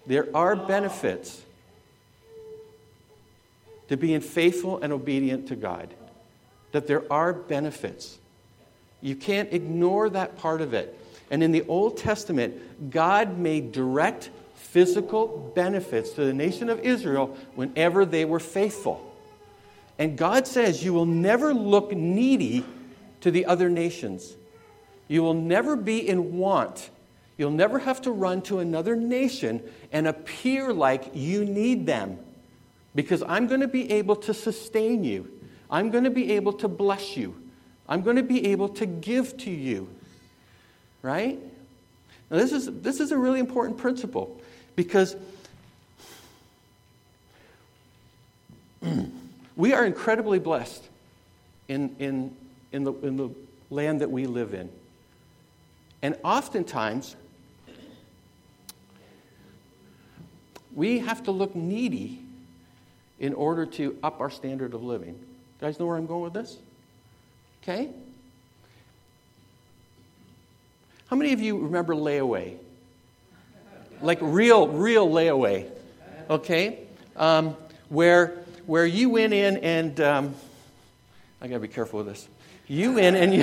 There 0.07 0.29
are 0.35 0.57
benefits 0.57 1.44
to 3.89 3.97
being 3.97 4.21
faithful 4.21 4.81
and 4.83 4.93
obedient 4.93 5.49
to 5.49 5.57
God, 5.57 5.93
that 6.73 6.87
there 6.87 7.11
are 7.13 7.33
benefits. 7.33 8.19
You 9.01 9.15
can't 9.15 9.53
ignore 9.53 10.09
that 10.11 10.37
part 10.39 10.61
of 10.61 10.73
it. 10.75 10.99
And 11.31 11.43
in 11.43 11.53
the 11.53 11.65
Old 11.67 11.97
Testament, 11.97 12.91
God 12.91 13.39
made 13.39 13.73
direct 13.73 14.31
physical 14.55 15.53
benefits 15.55 16.11
to 16.11 16.25
the 16.25 16.33
nation 16.33 16.69
of 16.69 16.81
Israel 16.81 17.37
whenever 17.55 18.05
they 18.05 18.25
were 18.25 18.41
faithful. 18.41 19.15
And 19.99 20.17
God 20.17 20.47
says, 20.47 20.83
You 20.83 20.93
will 20.93 21.07
never 21.07 21.55
look 21.55 21.93
needy 21.93 22.65
to 23.21 23.31
the 23.31 23.47
other 23.47 23.69
nations. 23.69 24.35
You 25.07 25.23
will 25.23 25.35
never 25.35 25.77
be 25.77 26.09
in 26.09 26.37
want. 26.37 26.91
You'll 27.37 27.51
never 27.51 27.79
have 27.79 28.03
to 28.03 28.11
run 28.11 28.43
to 28.43 28.61
another 28.61 28.97
nation 28.97 29.63
and 29.93 30.07
appear 30.07 30.73
like 30.73 31.11
you 31.15 31.45
need 31.45 31.87
them 31.87 32.19
because 32.95 33.23
I'm 33.27 33.47
going 33.47 33.61
to 33.61 33.69
be 33.69 33.91
able 33.93 34.17
to 34.17 34.35
sustain 34.35 35.05
you. 35.05 35.31
I'm 35.71 35.91
going 35.91 36.05
to 36.05 36.11
be 36.11 36.33
able 36.33 36.53
to 36.55 36.69
bless 36.69 37.17
you. 37.17 37.35
I'm 37.89 38.03
going 38.03 38.17
to 38.17 38.23
be 38.23 38.47
able 38.49 38.69
to 38.71 38.87
give 38.87 39.37
to 39.39 39.51
you. 39.51 39.89
Right? 41.03 41.39
Now, 42.31 42.39
this 42.39 42.53
is, 42.53 42.67
this 42.81 43.01
is 43.01 43.13
a 43.13 43.19
really 43.19 43.41
important 43.41 43.77
principle 43.79 44.41
because 44.77 45.17
we 49.57 49.73
are 49.73 49.85
incredibly 49.85 50.39
blessed 50.39 50.85
in, 51.69 51.95
in, 51.99 52.35
in, 52.73 52.85
the, 52.85 52.93
in 52.95 53.17
the 53.17 53.31
land 53.71 54.01
that 54.01 54.11
we 54.11 54.27
live 54.27 54.55
in. 54.55 54.71
And 56.03 56.17
oftentimes, 56.23 57.17
we 60.75 61.01
have 61.01 61.23
to 61.25 61.31
look 61.31 61.55
needy 61.55 62.24
in 63.19 63.35
order 63.35 63.67
to 63.67 63.97
up 64.03 64.21
our 64.21 64.31
standard 64.31 64.75
of 64.75 64.83
living. 64.83 65.15
You 65.15 65.61
guys 65.61 65.79
know 65.79 65.87
where 65.87 65.97
I'm 65.97 66.07
going 66.07 66.23
with 66.23 66.33
this? 66.33 66.57
Okay? 67.63 67.91
How 71.07 71.17
many 71.17 71.33
of 71.33 71.41
you 71.41 71.59
remember 71.59 71.95
layaway? 71.95 72.57
Like 74.03 74.19
real, 74.21 74.69
real 74.69 75.09
layaway. 75.09 75.71
Okay? 76.29 76.81
Um, 77.17 77.57
where, 77.89 78.45
where 78.67 78.87
you 78.87 79.11
went 79.11 79.33
in 79.33 79.59
and, 79.59 80.01
um, 80.01 80.35
I 81.41 81.47
gotta 81.47 81.61
be 81.61 81.69
careful 81.69 81.99
with 81.99 82.09
this. 82.09 82.29
You 82.67 82.95
went 82.95 83.17
and 83.17 83.35
you, 83.35 83.43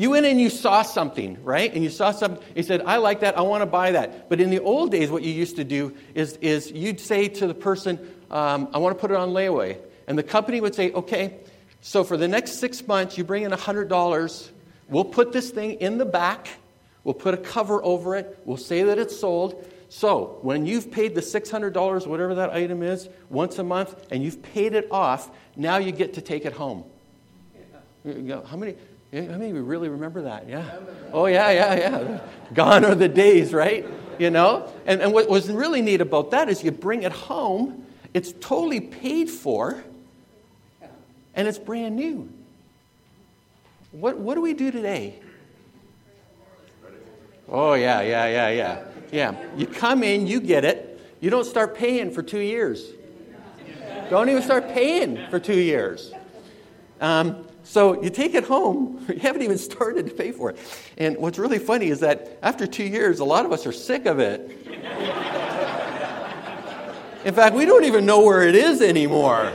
you 0.00 0.08
went 0.08 0.24
and 0.24 0.40
you 0.40 0.48
saw 0.48 0.80
something, 0.80 1.36
right? 1.44 1.70
And 1.74 1.84
you 1.84 1.90
saw 1.90 2.10
something, 2.10 2.42
you 2.56 2.62
said, 2.62 2.80
I 2.86 2.96
like 2.96 3.20
that, 3.20 3.36
I 3.36 3.42
wanna 3.42 3.66
buy 3.66 3.92
that. 3.92 4.30
But 4.30 4.40
in 4.40 4.48
the 4.48 4.60
old 4.60 4.90
days, 4.90 5.10
what 5.10 5.22
you 5.22 5.30
used 5.30 5.56
to 5.56 5.64
do 5.64 5.94
is, 6.14 6.38
is 6.38 6.72
you'd 6.72 6.98
say 6.98 7.28
to 7.28 7.46
the 7.46 7.52
person, 7.52 7.98
um, 8.30 8.70
I 8.72 8.78
wanna 8.78 8.94
put 8.94 9.10
it 9.10 9.18
on 9.18 9.32
layaway. 9.32 9.76
And 10.06 10.16
the 10.16 10.22
company 10.22 10.58
would 10.58 10.74
say, 10.74 10.90
okay, 10.92 11.34
so 11.82 12.02
for 12.02 12.16
the 12.16 12.26
next 12.26 12.52
six 12.52 12.88
months, 12.88 13.18
you 13.18 13.24
bring 13.24 13.42
in 13.42 13.52
$100. 13.52 14.50
We'll 14.88 15.04
put 15.04 15.32
this 15.32 15.50
thing 15.50 15.72
in 15.82 15.98
the 15.98 16.06
back. 16.06 16.48
We'll 17.04 17.12
put 17.12 17.34
a 17.34 17.36
cover 17.36 17.84
over 17.84 18.16
it. 18.16 18.38
We'll 18.46 18.56
say 18.56 18.84
that 18.84 18.98
it's 18.98 19.20
sold. 19.20 19.62
So 19.90 20.38
when 20.40 20.64
you've 20.64 20.90
paid 20.90 21.14
the 21.14 21.20
$600, 21.20 22.06
whatever 22.06 22.36
that 22.36 22.54
item 22.54 22.82
is, 22.82 23.06
once 23.28 23.58
a 23.58 23.64
month, 23.64 24.06
and 24.10 24.22
you've 24.22 24.42
paid 24.42 24.72
it 24.72 24.88
off, 24.90 25.30
now 25.56 25.76
you 25.76 25.92
get 25.92 26.14
to 26.14 26.22
take 26.22 26.46
it 26.46 26.54
home. 26.54 26.84
How 28.46 28.56
many? 28.56 28.76
Many 29.12 29.50
of 29.50 29.56
you 29.56 29.62
really 29.62 29.88
remember 29.88 30.22
that? 30.22 30.48
Yeah. 30.48 30.78
Oh, 31.12 31.26
yeah, 31.26 31.50
yeah, 31.50 31.74
yeah. 31.74 32.20
Gone 32.54 32.84
are 32.84 32.94
the 32.94 33.08
days, 33.08 33.52
right? 33.52 33.86
You 34.18 34.30
know? 34.30 34.72
And, 34.86 35.00
and 35.02 35.12
what 35.12 35.28
was 35.28 35.50
really 35.50 35.82
neat 35.82 36.00
about 36.00 36.30
that 36.30 36.48
is 36.48 36.62
you 36.62 36.70
bring 36.70 37.02
it 37.02 37.12
home, 37.12 37.84
it's 38.14 38.32
totally 38.40 38.80
paid 38.80 39.28
for, 39.28 39.82
and 41.34 41.48
it's 41.48 41.58
brand 41.58 41.96
new. 41.96 42.28
What, 43.92 44.18
what 44.18 44.36
do 44.36 44.40
we 44.40 44.54
do 44.54 44.70
today? 44.70 45.18
Oh, 47.48 47.74
yeah, 47.74 48.00
yeah, 48.02 48.26
yeah, 48.26 48.48
yeah. 48.50 48.84
Yeah. 49.10 49.34
You 49.56 49.66
come 49.66 50.04
in, 50.04 50.28
you 50.28 50.40
get 50.40 50.64
it. 50.64 51.00
You 51.20 51.30
don't 51.30 51.44
start 51.44 51.74
paying 51.74 52.12
for 52.12 52.22
two 52.22 52.38
years. 52.38 52.86
Don't 54.08 54.28
even 54.28 54.42
start 54.42 54.68
paying 54.68 55.26
for 55.30 55.40
two 55.40 55.58
years. 55.58 56.12
Um, 57.00 57.46
so 57.70 58.02
you 58.02 58.10
take 58.10 58.34
it 58.34 58.42
home, 58.42 59.06
you 59.08 59.20
haven't 59.20 59.42
even 59.42 59.56
started 59.56 60.08
to 60.08 60.12
pay 60.12 60.32
for 60.32 60.50
it. 60.50 60.58
And 60.98 61.16
what's 61.18 61.38
really 61.38 61.60
funny 61.60 61.86
is 61.86 62.00
that 62.00 62.36
after 62.42 62.66
two 62.66 62.82
years, 62.82 63.20
a 63.20 63.24
lot 63.24 63.46
of 63.46 63.52
us 63.52 63.64
are 63.64 63.70
sick 63.70 64.06
of 64.06 64.18
it. 64.18 64.40
In 67.24 67.32
fact, 67.32 67.54
we 67.54 67.66
don't 67.66 67.84
even 67.84 68.06
know 68.06 68.22
where 68.22 68.42
it 68.42 68.56
is 68.56 68.82
anymore. 68.82 69.52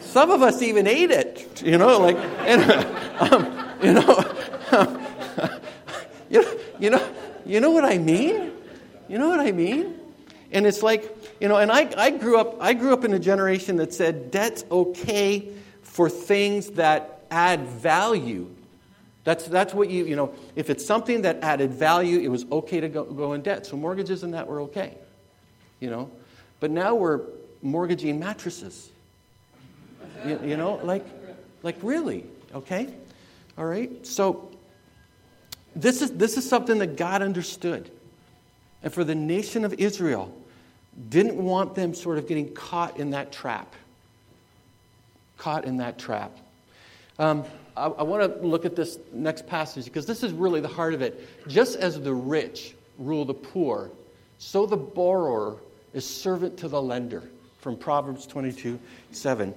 Some 0.00 0.32
of 0.32 0.42
us 0.42 0.62
even 0.62 0.88
ate 0.88 1.12
it, 1.12 1.62
you 1.64 1.78
know, 1.78 2.00
like, 2.00 2.16
and, 2.16 2.62
um, 3.20 3.70
you 3.80 3.92
know, 3.92 4.34
um, 4.72 5.00
you 6.28 6.42
know, 6.42 6.58
you 6.80 6.90
know, 6.90 7.08
you 7.46 7.60
know 7.60 7.70
what 7.70 7.84
I 7.84 7.98
mean? 7.98 8.50
You 9.06 9.18
know 9.18 9.28
what 9.28 9.38
I 9.38 9.52
mean? 9.52 9.94
And 10.50 10.66
it's 10.66 10.82
like, 10.82 11.16
you 11.40 11.46
know, 11.46 11.56
and 11.56 11.70
I, 11.70 11.88
I 11.96 12.10
grew 12.10 12.36
up, 12.36 12.56
I 12.60 12.74
grew 12.74 12.92
up 12.92 13.04
in 13.04 13.14
a 13.14 13.20
generation 13.20 13.76
that 13.76 13.94
said 13.94 14.32
debt's 14.32 14.64
okay 14.72 15.54
for 15.84 16.10
things 16.10 16.70
that 16.72 17.24
add 17.30 17.60
value. 17.66 18.50
That's, 19.22 19.46
that's 19.46 19.72
what 19.72 19.88
you, 19.88 20.04
you 20.04 20.16
know, 20.16 20.34
if 20.56 20.68
it's 20.68 20.84
something 20.84 21.22
that 21.22 21.42
added 21.42 21.72
value, 21.72 22.18
it 22.18 22.28
was 22.28 22.44
okay 22.50 22.80
to 22.80 22.88
go, 22.88 23.04
go 23.04 23.32
in 23.32 23.42
debt. 23.42 23.64
So 23.64 23.76
mortgages 23.76 24.22
and 24.22 24.34
that 24.34 24.46
were 24.46 24.60
okay, 24.62 24.94
you 25.80 25.88
know. 25.88 26.10
But 26.60 26.70
now 26.70 26.94
we're 26.94 27.20
mortgaging 27.62 28.18
mattresses. 28.18 28.90
You, 30.26 30.40
you 30.44 30.56
know, 30.56 30.80
like, 30.82 31.04
like 31.62 31.76
really, 31.82 32.26
okay? 32.54 32.92
All 33.56 33.64
right? 33.64 34.06
So 34.06 34.50
this 35.74 36.02
is, 36.02 36.12
this 36.12 36.36
is 36.36 36.48
something 36.48 36.78
that 36.78 36.96
God 36.96 37.22
understood. 37.22 37.90
And 38.82 38.92
for 38.92 39.04
the 39.04 39.14
nation 39.14 39.64
of 39.64 39.72
Israel, 39.74 40.34
didn't 41.08 41.36
want 41.36 41.74
them 41.74 41.94
sort 41.94 42.18
of 42.18 42.28
getting 42.28 42.52
caught 42.52 42.98
in 42.98 43.10
that 43.10 43.32
trap. 43.32 43.74
Caught 45.36 45.64
in 45.64 45.78
that 45.78 45.98
trap. 45.98 46.36
Um, 47.18 47.44
I, 47.76 47.86
I 47.86 48.02
want 48.02 48.40
to 48.40 48.46
look 48.46 48.64
at 48.64 48.76
this 48.76 48.98
next 49.12 49.46
passage 49.46 49.84
because 49.84 50.06
this 50.06 50.22
is 50.22 50.32
really 50.32 50.60
the 50.60 50.68
heart 50.68 50.94
of 50.94 51.02
it. 51.02 51.28
Just 51.48 51.76
as 51.76 52.00
the 52.00 52.14
rich 52.14 52.74
rule 52.98 53.24
the 53.24 53.34
poor, 53.34 53.90
so 54.38 54.66
the 54.66 54.76
borrower 54.76 55.56
is 55.92 56.04
servant 56.04 56.56
to 56.58 56.68
the 56.68 56.80
lender. 56.80 57.22
From 57.60 57.78
Proverbs 57.78 58.26
22 58.26 58.78
7. 59.12 59.54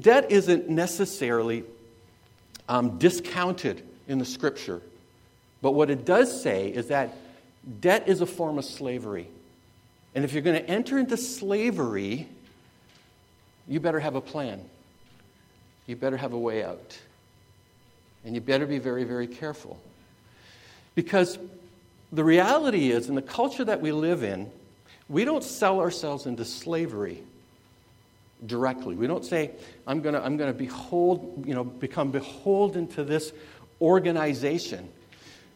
Debt 0.00 0.30
isn't 0.30 0.68
necessarily 0.68 1.64
um, 2.68 2.98
discounted 2.98 3.82
in 4.06 4.18
the 4.18 4.24
scripture, 4.24 4.80
but 5.60 5.72
what 5.72 5.90
it 5.90 6.04
does 6.04 6.40
say 6.40 6.68
is 6.68 6.86
that 6.86 7.16
debt 7.80 8.04
is 8.06 8.20
a 8.20 8.26
form 8.26 8.58
of 8.58 8.64
slavery. 8.64 9.26
And 10.14 10.24
if 10.24 10.32
you're 10.32 10.42
going 10.42 10.62
to 10.62 10.70
enter 10.70 10.98
into 10.98 11.16
slavery, 11.16 12.28
you 13.66 13.80
better 13.80 13.98
have 13.98 14.14
a 14.14 14.20
plan. 14.20 14.62
You 15.86 15.96
better 15.96 16.16
have 16.16 16.32
a 16.32 16.38
way 16.38 16.64
out. 16.64 16.98
And 18.24 18.34
you 18.34 18.40
better 18.40 18.66
be 18.66 18.78
very, 18.78 19.04
very 19.04 19.26
careful. 19.26 19.80
Because 20.94 21.38
the 22.12 22.24
reality 22.24 22.90
is, 22.90 23.08
in 23.08 23.14
the 23.14 23.22
culture 23.22 23.64
that 23.64 23.80
we 23.80 23.92
live 23.92 24.22
in, 24.22 24.50
we 25.08 25.24
don't 25.24 25.44
sell 25.44 25.80
ourselves 25.80 26.26
into 26.26 26.44
slavery 26.44 27.22
directly. 28.44 28.96
We 28.96 29.06
don't 29.06 29.24
say, 29.24 29.52
I'm 29.86 30.00
going 30.02 30.14
to 30.14 30.24
I'm 30.24 30.36
to 30.38 30.52
behold, 30.52 31.44
you 31.46 31.54
know, 31.54 31.64
become 31.64 32.10
beholden 32.10 32.88
to 32.88 33.04
this 33.04 33.32
organization. 33.80 34.88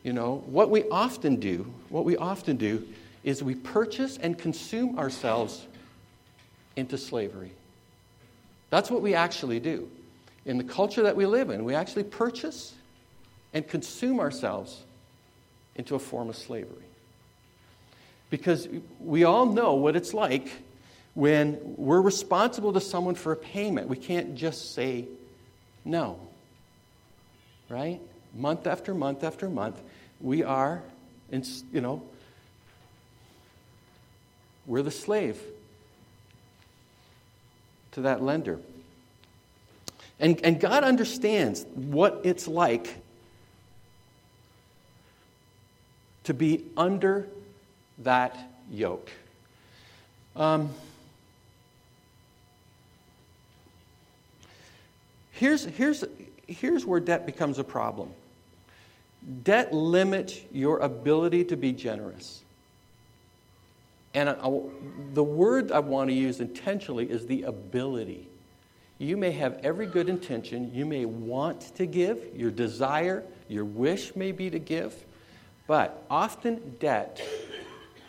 You 0.02 0.12
know, 0.12 0.44
what 0.46 0.70
we 0.70 0.88
often 0.88 1.36
do, 1.36 1.72
what 1.88 2.04
we 2.04 2.16
often 2.16 2.56
do 2.56 2.86
is 3.22 3.42
we 3.42 3.54
purchase 3.54 4.16
and 4.16 4.38
consume 4.38 4.98
ourselves 4.98 5.66
into 6.76 6.96
slavery. 6.96 7.50
That's 8.70 8.90
what 8.90 9.02
we 9.02 9.14
actually 9.14 9.60
do. 9.60 9.90
In 10.46 10.58
the 10.58 10.64
culture 10.64 11.02
that 11.02 11.16
we 11.16 11.26
live 11.26 11.50
in, 11.50 11.64
we 11.64 11.74
actually 11.74 12.04
purchase 12.04 12.74
and 13.52 13.66
consume 13.66 14.20
ourselves 14.20 14.82
into 15.76 15.94
a 15.94 15.98
form 15.98 16.28
of 16.28 16.36
slavery. 16.36 16.84
Because 18.30 18.68
we 19.00 19.24
all 19.24 19.46
know 19.46 19.74
what 19.74 19.96
it's 19.96 20.14
like 20.14 20.48
when 21.14 21.58
we're 21.76 22.00
responsible 22.00 22.72
to 22.72 22.80
someone 22.80 23.14
for 23.14 23.32
a 23.32 23.36
payment, 23.36 23.88
we 23.88 23.96
can't 23.96 24.36
just 24.36 24.74
say 24.74 25.06
no. 25.84 26.18
Right? 27.68 28.00
Month 28.34 28.66
after 28.66 28.94
month 28.94 29.24
after 29.24 29.48
month, 29.48 29.80
we 30.20 30.44
are, 30.44 30.82
in, 31.30 31.44
you 31.72 31.80
know, 31.80 32.02
we're 34.66 34.82
the 34.82 34.90
slave 34.90 35.40
to 37.92 38.02
that 38.02 38.22
lender. 38.22 38.60
And, 40.20 40.40
and 40.44 40.60
God 40.60 40.84
understands 40.84 41.64
what 41.74 42.20
it's 42.24 42.46
like 42.46 42.94
to 46.24 46.34
be 46.34 46.64
under 46.76 47.26
that 47.98 48.38
yoke. 48.70 49.10
Um, 50.36 50.70
Here's, 55.40 55.64
here's, 55.64 56.04
here's 56.46 56.84
where 56.84 57.00
debt 57.00 57.24
becomes 57.24 57.58
a 57.58 57.64
problem 57.64 58.10
debt 59.42 59.72
limits 59.72 60.38
your 60.52 60.80
ability 60.80 61.44
to 61.44 61.56
be 61.56 61.72
generous. 61.72 62.42
And 64.12 64.28
I, 64.28 64.32
I, 64.32 64.60
the 65.14 65.22
word 65.22 65.72
I 65.72 65.78
want 65.78 66.10
to 66.10 66.14
use 66.14 66.40
intentionally 66.40 67.10
is 67.10 67.26
the 67.26 67.44
ability. 67.44 68.28
You 69.00 69.16
may 69.16 69.30
have 69.30 69.60
every 69.62 69.86
good 69.86 70.10
intention, 70.10 70.74
you 70.74 70.84
may 70.84 71.06
want 71.06 71.74
to 71.76 71.86
give, 71.86 72.22
your 72.36 72.50
desire, 72.50 73.24
your 73.48 73.64
wish 73.64 74.14
may 74.14 74.30
be 74.30 74.50
to 74.50 74.58
give, 74.58 74.94
but 75.66 76.04
often 76.10 76.76
debt 76.78 77.18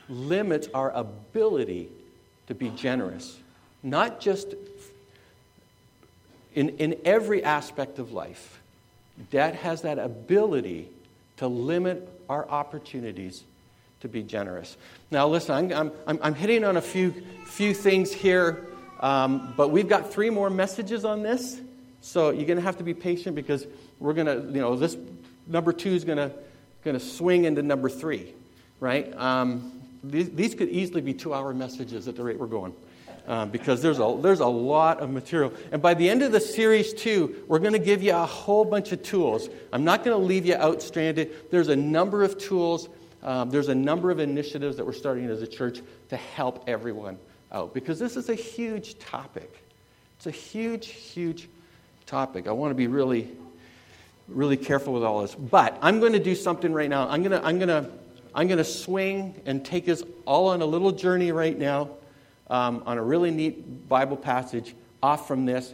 limits 0.10 0.68
our 0.74 0.92
ability 0.92 1.88
to 2.48 2.56
be 2.56 2.72
generous, 2.72 3.40
not 3.82 4.20
just 4.20 4.54
in, 6.56 6.68
in 6.78 7.00
every 7.06 7.42
aspect 7.42 7.98
of 7.98 8.12
life, 8.12 8.60
debt 9.30 9.56
has 9.56 9.84
that 9.84 9.98
ability 9.98 10.90
to 11.38 11.48
limit 11.48 12.06
our 12.28 12.46
opportunities 12.50 13.46
to 14.02 14.10
be 14.10 14.24
generous. 14.24 14.76
Now, 15.10 15.30
listen, 15.30 15.72
I'm, 15.72 15.94
I'm, 16.06 16.20
I'm 16.22 16.36
hitting 16.36 16.66
on 16.66 16.76
a 16.76 16.82
few, 16.82 17.14
few 17.46 17.74
things 17.74 18.12
here, 18.12 18.66
um, 19.02 19.54
but 19.58 19.70
we've 19.70 19.90
got 19.90 20.14
three 20.14 20.30
more 20.30 20.50
messages 20.50 21.04
on 21.04 21.24
this. 21.24 21.60
So 22.02 22.30
you're 22.30 22.46
going 22.46 22.58
to 22.58 22.64
have 22.64 22.78
to 22.78 22.84
be 22.84 22.94
patient 22.94 23.36
because 23.36 23.66
we're 24.00 24.14
going 24.14 24.28
to, 24.28 24.54
you 24.54 24.62
know, 24.62 24.76
this 24.76 24.98
number 25.48 25.74
two 25.74 25.92
is 25.92 26.04
going 26.04 26.18
to, 26.18 26.32
going 26.84 26.98
to 26.98 27.04
swing 27.04 27.46
into 27.46 27.64
number 27.64 27.90
three, 27.90 28.34
right? 28.80 29.16
Um, 29.18 29.82
these, 30.04 30.30
these 30.30 30.56
could 30.56 30.70
easily 30.70 31.02
be 31.02 31.14
two 31.14 31.34
hour 31.34 31.54
messages 31.54 32.08
at 32.08 32.16
the 32.16 32.24
rate 32.24 32.40
we're 32.40 32.48
going. 32.48 32.74
Uh, 33.28 33.46
because 33.46 33.84
there's 33.84 34.00
a, 34.00 34.18
there's 34.20 34.40
a 34.40 34.48
lot 34.48 35.00
of 35.00 35.12
material. 35.12 35.54
And 35.72 35.80
by 35.80 35.94
the 35.94 36.10
end 36.10 36.24
of 36.24 36.32
the 36.32 36.40
series, 36.40 36.92
too, 36.92 37.44
we're 37.48 37.60
going 37.60 37.74
to 37.74 37.80
give 37.80 38.02
you 38.02 38.16
a 38.16 38.26
whole 38.26 38.66
bunch 38.66 38.92
of 38.92 39.04
tools. 39.04 39.48
I'm 39.72 39.84
not 39.84 40.04
going 40.04 40.20
to 40.20 40.26
leave 40.26 40.44
you 40.44 40.56
out 40.56 40.82
stranded. 40.82 41.52
There's 41.52 41.68
a 41.68 41.76
number 41.76 42.24
of 42.24 42.40
tools, 42.40 42.90
um, 43.22 43.52
there's 43.52 43.68
a 43.68 43.76
number 43.76 44.10
of 44.10 44.20
initiatives 44.20 44.78
that 44.78 44.86
we're 44.88 44.94
starting 44.94 45.26
as 45.26 45.44
a 45.44 45.48
church 45.48 45.82
to 46.10 46.18
help 46.18 46.64
everyone 46.68 47.20
out 47.52 47.74
because 47.74 48.00
this 48.00 48.16
is 48.16 48.30
a 48.30 48.36
huge 48.36 48.98
topic. 49.00 49.64
It's 50.18 50.28
a 50.28 50.32
huge, 50.32 50.88
huge 50.88 51.50
topic. 52.06 52.48
I 52.48 52.52
want 52.52 52.72
to 52.72 52.76
be 52.76 52.88
really, 52.88 53.30
really 54.28 54.58
careful 54.58 54.94
with 54.94 55.04
all 55.04 55.22
this. 55.22 55.36
But 55.36 55.78
I'm 55.82 56.00
going 56.00 56.14
to 56.14 56.20
do 56.20 56.36
something 56.36 56.74
right 56.74 56.90
now. 56.90 57.08
I'm 57.10 57.24
going 57.24 57.40
to, 57.40 57.46
I'm 57.46 57.58
going 57.58 57.70
to, 57.70 57.90
I'm 58.34 58.48
going 58.48 58.58
to 58.58 58.64
swing 58.64 59.42
and 59.46 59.66
take 59.66 59.90
us 59.90 60.04
all 60.26 60.48
on 60.50 60.62
a 60.62 60.66
little 60.66 60.92
journey 60.92 61.32
right 61.32 61.58
now 61.58 61.90
um, 62.50 62.84
on 62.86 62.98
a 62.98 63.04
really 63.04 63.32
neat 63.32 63.88
Bible 63.90 64.18
passage 64.18 64.76
off 65.02 65.28
from 65.28 65.46
this, 65.46 65.74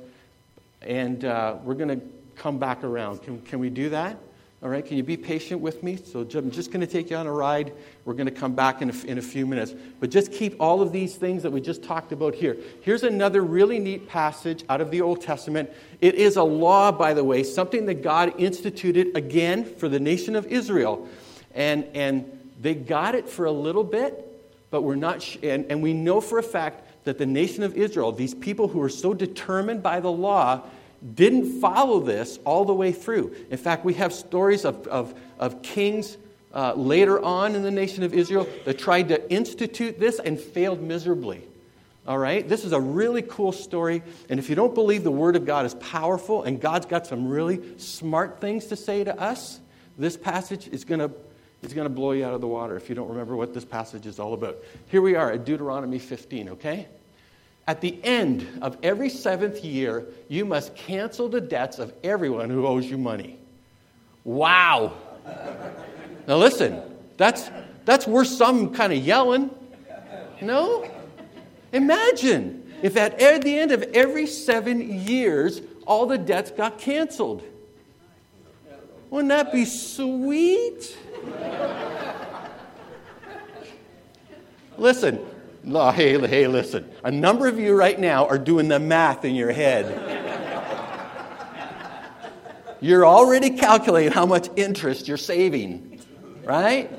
and 0.81 1.25
uh, 1.25 1.57
we're 1.63 1.73
going 1.73 1.99
to 1.99 2.05
come 2.35 2.57
back 2.57 2.83
around. 2.83 3.21
Can, 3.23 3.41
can 3.41 3.59
we 3.59 3.69
do 3.69 3.89
that? 3.89 4.17
All 4.63 4.69
right, 4.69 4.83
can 4.83 4.97
you 4.97 5.03
be 5.03 5.17
patient 5.17 5.61
with 5.61 5.83
me? 5.83 5.97
So 5.97 6.21
I'm 6.33 6.49
just 6.49 6.71
going 6.71 6.81
to 6.81 6.87
take 6.87 7.11
you 7.11 7.15
on 7.15 7.27
a 7.27 7.31
ride. 7.31 7.73
We're 8.05 8.15
going 8.15 8.25
to 8.25 8.31
come 8.31 8.55
back 8.55 8.81
in 8.81 8.89
a, 8.89 9.05
in 9.05 9.19
a 9.19 9.21
few 9.21 9.45
minutes. 9.45 9.75
But 9.99 10.09
just 10.09 10.31
keep 10.31 10.59
all 10.59 10.81
of 10.81 10.91
these 10.91 11.15
things 11.15 11.43
that 11.43 11.51
we 11.51 11.61
just 11.61 11.83
talked 11.83 12.11
about 12.11 12.33
here. 12.33 12.57
Here's 12.81 13.03
another 13.03 13.43
really 13.43 13.77
neat 13.77 14.09
passage 14.09 14.63
out 14.67 14.81
of 14.81 14.89
the 14.89 14.99
Old 14.99 15.21
Testament. 15.21 15.69
It 16.01 16.15
is 16.15 16.37
a 16.37 16.43
law, 16.43 16.91
by 16.91 17.13
the 17.13 17.23
way, 17.23 17.43
something 17.43 17.85
that 17.85 18.01
God 18.01 18.33
instituted 18.39 19.15
again 19.15 19.63
for 19.63 19.89
the 19.89 19.99
nation 19.99 20.35
of 20.35 20.47
Israel. 20.47 21.07
And, 21.53 21.85
and 21.93 22.25
they 22.59 22.73
got 22.73 23.13
it 23.13 23.29
for 23.29 23.45
a 23.45 23.51
little 23.51 23.83
bit, 23.83 24.25
but 24.71 24.81
we're 24.81 24.95
not, 24.95 25.21
sh- 25.21 25.37
and, 25.43 25.67
and 25.69 25.83
we 25.83 25.93
know 25.93 26.19
for 26.19 26.39
a 26.39 26.43
fact 26.43 27.05
that 27.05 27.19
the 27.19 27.27
nation 27.27 27.61
of 27.61 27.77
Israel, 27.77 28.11
these 28.11 28.33
people 28.33 28.67
who 28.67 28.79
were 28.79 28.89
so 28.89 29.13
determined 29.13 29.83
by 29.83 29.99
the 29.99 30.11
law, 30.11 30.63
didn't 31.13 31.61
follow 31.61 31.99
this 31.99 32.39
all 32.45 32.65
the 32.65 32.73
way 32.73 32.91
through. 32.91 33.35
In 33.49 33.57
fact, 33.57 33.85
we 33.85 33.95
have 33.95 34.13
stories 34.13 34.65
of, 34.65 34.87
of, 34.87 35.13
of 35.39 35.61
kings 35.61 36.17
uh, 36.53 36.73
later 36.73 37.21
on 37.23 37.55
in 37.55 37.61
the 37.61 37.71
nation 37.71 38.03
of 38.03 38.13
Israel 38.13 38.47
that 38.65 38.79
tried 38.79 39.09
to 39.09 39.31
institute 39.31 39.99
this 39.99 40.19
and 40.19 40.39
failed 40.39 40.81
miserably. 40.81 41.43
All 42.07 42.17
right? 42.17 42.47
This 42.47 42.63
is 42.63 42.71
a 42.71 42.79
really 42.79 43.21
cool 43.21 43.51
story. 43.51 44.01
And 44.29 44.39
if 44.39 44.49
you 44.49 44.55
don't 44.55 44.73
believe 44.73 45.03
the 45.03 45.11
Word 45.11 45.35
of 45.35 45.45
God 45.45 45.65
is 45.65 45.75
powerful 45.75 46.43
and 46.43 46.59
God's 46.59 46.85
got 46.85 47.05
some 47.05 47.27
really 47.27 47.77
smart 47.77 48.39
things 48.39 48.67
to 48.67 48.75
say 48.75 49.03
to 49.03 49.19
us, 49.19 49.59
this 49.97 50.15
passage 50.15 50.67
is 50.67 50.85
going 50.85 50.99
to 50.99 51.11
it's 51.63 51.73
going 51.73 51.87
to 51.87 51.93
blow 51.93 52.11
you 52.11 52.23
out 52.23 52.35
of 52.35 52.41
the 52.41 52.47
water 52.47 52.77
if 52.77 52.87
you 52.87 52.93
don't 52.93 53.09
remember 53.09 53.35
what 53.35 53.53
this 53.53 53.65
passage 53.65 54.05
is 54.05 54.19
all 54.19 54.33
about. 54.33 54.57
Here 54.89 55.01
we 55.01 55.15
are 55.15 55.31
at 55.31 55.43
Deuteronomy 55.43 55.97
15, 55.97 56.49
okay? 56.49 56.87
At 57.67 57.81
the 57.81 57.99
end 58.03 58.47
of 58.61 58.77
every 58.81 59.09
seventh 59.09 59.63
year, 59.63 60.05
you 60.29 60.45
must 60.45 60.73
cancel 60.75 61.27
the 61.27 61.41
debts 61.41 61.79
of 61.79 61.93
everyone 62.01 62.49
who 62.49 62.65
owes 62.65 62.85
you 62.85 62.97
money. 62.97 63.37
Wow. 64.23 64.93
Now 66.27 66.37
listen, 66.37 66.81
that's, 67.17 67.49
that's 67.83 68.07
worth 68.07 68.29
some 68.29 68.73
kind 68.73 68.93
of 68.93 68.99
yelling. 68.99 69.49
No? 70.41 70.89
Imagine 71.73 72.71
if 72.81 72.95
at 72.95 73.17
the 73.17 73.59
end 73.59 73.71
of 73.71 73.83
every 73.93 74.27
seven 74.27 75.01
years, 75.01 75.61
all 75.85 76.05
the 76.05 76.17
debts 76.17 76.51
got 76.51 76.77
canceled. 76.77 77.43
Wouldn't 79.09 79.29
that 79.29 79.51
be 79.51 79.65
sweet? 79.65 80.97
listen, 84.77 85.25
hey, 85.67 86.27
hey, 86.27 86.47
listen. 86.47 86.89
A 87.03 87.11
number 87.11 87.47
of 87.47 87.59
you 87.59 87.75
right 87.75 87.99
now 87.99 88.25
are 88.27 88.37
doing 88.37 88.67
the 88.67 88.79
math 88.79 89.25
in 89.25 89.35
your 89.35 89.51
head. 89.51 89.85
you're 92.79 93.05
already 93.05 93.49
calculating 93.49 94.11
how 94.11 94.25
much 94.25 94.49
interest 94.55 95.07
you're 95.07 95.17
saving, 95.17 95.99
right? 96.43 96.89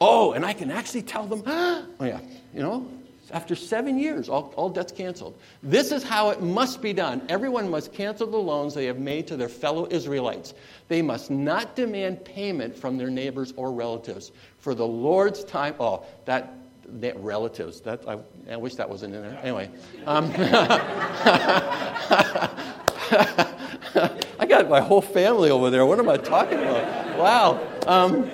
Oh, 0.00 0.32
and 0.32 0.44
I 0.44 0.52
can 0.52 0.70
actually 0.70 1.02
tell 1.02 1.26
them, 1.26 1.42
oh, 1.46 1.86
yeah, 2.00 2.20
you 2.52 2.60
know, 2.60 2.88
after 3.30 3.54
seven 3.54 3.98
years, 3.98 4.28
all, 4.28 4.52
all 4.56 4.68
debts 4.68 4.92
canceled. 4.92 5.38
This 5.62 5.92
is 5.92 6.02
how 6.02 6.30
it 6.30 6.42
must 6.42 6.82
be 6.82 6.92
done. 6.92 7.22
Everyone 7.28 7.70
must 7.70 7.92
cancel 7.92 8.26
the 8.26 8.36
loans 8.36 8.74
they 8.74 8.86
have 8.86 8.98
made 8.98 9.26
to 9.28 9.36
their 9.36 9.48
fellow 9.48 9.88
Israelites. 9.90 10.54
They 10.88 11.00
must 11.00 11.30
not 11.30 11.74
demand 11.74 12.24
payment 12.24 12.76
from 12.76 12.98
their 12.98 13.10
neighbors 13.10 13.52
or 13.56 13.72
relatives. 13.72 14.32
For 14.58 14.74
the 14.74 14.86
Lord's 14.86 15.42
time, 15.44 15.74
oh, 15.80 16.04
that, 16.26 16.52
that 17.00 17.18
relatives, 17.18 17.80
that, 17.82 18.08
I, 18.08 18.18
I, 18.50 18.56
wish 18.56 18.74
that 18.76 18.88
wasn't 18.88 19.14
in 19.14 19.22
there. 19.22 19.38
Anyway. 19.42 19.70
Um, 20.06 20.32
I 24.38 24.46
got 24.46 24.68
my 24.68 24.80
whole 24.80 25.00
family 25.00 25.50
over 25.50 25.70
there. 25.70 25.86
What 25.86 25.98
am 25.98 26.08
I 26.08 26.16
talking 26.16 26.58
about? 26.58 27.18
Wow. 27.18 27.66
Um, 27.86 28.30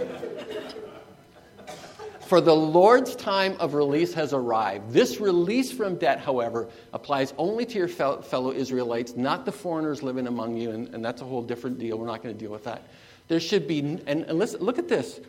for 2.30 2.40
the 2.40 2.54
Lord's 2.54 3.16
time 3.16 3.56
of 3.58 3.74
release 3.74 4.14
has 4.14 4.32
arrived. 4.32 4.92
This 4.92 5.18
release 5.18 5.72
from 5.72 5.96
debt, 5.96 6.20
however, 6.20 6.68
applies 6.92 7.34
only 7.38 7.66
to 7.66 7.76
your 7.76 7.88
fellow 7.88 8.52
Israelites, 8.52 9.16
not 9.16 9.44
the 9.44 9.50
foreigners 9.50 10.02
living 10.02 10.28
among 10.28 10.56
you, 10.56 10.70
and, 10.70 10.94
and 10.94 11.04
that's 11.04 11.22
a 11.22 11.24
whole 11.24 11.42
different 11.42 11.80
deal. 11.80 11.98
We're 11.98 12.06
not 12.06 12.22
going 12.22 12.32
to 12.32 12.38
deal 12.38 12.52
with 12.52 12.62
that. 12.64 12.84
There 13.26 13.40
should 13.40 13.66
be, 13.66 13.80
and, 13.80 14.06
and 14.06 14.38
listen, 14.38 14.60
look 14.60 14.78
at 14.78 14.86
this. 14.86 15.20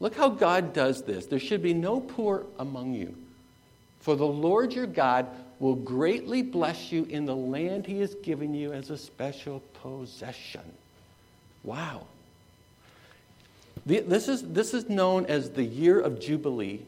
Look 0.00 0.16
how 0.16 0.30
God 0.30 0.72
does 0.72 1.02
this. 1.02 1.26
There 1.26 1.38
should 1.38 1.62
be 1.62 1.74
no 1.74 2.00
poor 2.00 2.46
among 2.58 2.94
you. 2.94 3.14
For 4.00 4.16
the 4.16 4.26
Lord 4.26 4.72
your 4.72 4.86
God 4.86 5.26
will 5.58 5.74
greatly 5.74 6.40
bless 6.40 6.90
you 6.90 7.04
in 7.04 7.26
the 7.26 7.36
land 7.36 7.86
he 7.86 8.00
has 8.00 8.14
given 8.16 8.54
you 8.54 8.72
as 8.72 8.88
a 8.88 8.96
special 8.96 9.60
possession. 9.82 10.62
Wow. 11.62 12.06
This 13.84 14.28
is, 14.28 14.42
this 14.42 14.72
is 14.72 14.88
known 14.88 15.26
as 15.26 15.50
the 15.50 15.64
year 15.64 16.00
of 16.00 16.18
Jubilee 16.18 16.80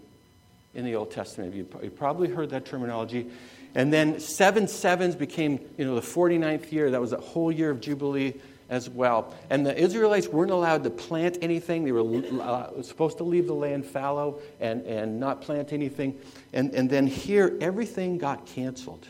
in 0.75 0.85
the 0.87 0.95
Old 0.95 1.11
Testament. 1.11 1.55
You 1.55 1.91
probably 1.91 2.29
heard 2.29 2.51
that 2.51 2.65
terminology. 2.65 3.31
And 3.75 3.93
then 3.93 4.21
seven 4.21 4.69
sevens 4.69 5.15
became, 5.15 5.59
you 5.77 5.85
know, 5.85 5.95
the 5.95 6.01
49th 6.01 6.73
year. 6.73 6.91
That 6.91 7.01
was 7.01 7.13
a 7.13 7.19
whole 7.19 7.53
year 7.53 7.71
of 7.71 7.81
Jubilee 7.81 8.35
as 8.73 8.89
well. 8.89 9.35
And 9.51 9.67
the 9.67 9.79
Israelites 9.79 10.29
weren't 10.29 10.51
allowed 10.51 10.83
to 10.85 10.91
plant 10.91 11.37
anything. 11.43 11.85
They 11.85 11.93
were 11.93 12.43
uh, 12.43 12.83
supposed 12.83 13.19
to 13.19 13.25
leave 13.25 13.47
the 13.47 13.55
land 13.55 13.85
fallow 13.85 14.41
and, 14.61 14.81
and 14.87 15.21
not 15.21 15.43
plant 15.43 15.75
anything. 15.75 16.19
And, 16.55 16.75
and 16.75 16.89
then 16.89 17.07
here, 17.07 17.57
everything 17.61 18.17
got 18.17 18.47
canceled. 18.47 19.07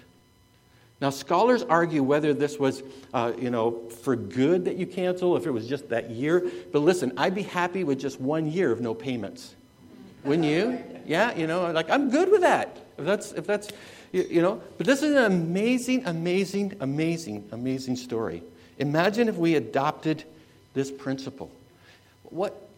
Now, 1.01 1.11
scholars 1.11 1.62
argue 1.62 2.03
whether 2.03 2.35
this 2.35 2.59
was, 2.59 2.83
uh, 3.14 3.33
you 3.38 3.51
know, 3.51 3.88
for 4.03 4.16
good 4.16 4.64
that 4.64 4.77
you 4.77 4.87
cancel, 4.87 5.37
if 5.37 5.46
it 5.46 5.53
was 5.53 5.68
just 5.68 5.88
that 5.90 6.11
year. 6.11 6.51
But 6.72 6.81
listen, 6.81 7.12
I'd 7.16 7.35
be 7.35 7.42
happy 7.42 7.85
with 7.85 8.01
just 8.01 8.20
one 8.20 8.51
year 8.51 8.72
of 8.72 8.81
no 8.81 8.94
payments. 8.94 9.55
Wouldn't 10.25 10.46
you? 10.46 10.83
Yeah, 11.07 11.37
you 11.37 11.46
know, 11.46 11.70
like 11.70 11.88
I'm 11.88 12.11
good 12.11 12.31
with 12.31 12.40
that. 12.40 12.79
If 12.98 13.05
that's, 13.05 13.33
if 13.33 13.46
that's, 13.46 13.68
you, 14.11 14.27
you 14.29 14.42
know. 14.42 14.61
But 14.77 14.87
this 14.87 15.05
is 15.05 15.12
an 15.14 15.25
amazing, 15.25 16.05
amazing, 16.07 16.75
amazing, 16.81 17.48
amazing 17.53 17.96
story. 17.96 18.42
Imagine 18.82 19.28
if 19.28 19.36
we 19.36 19.54
adopted 19.54 20.24
this 20.74 20.90
principle. 20.90 21.52
What? 22.24 22.68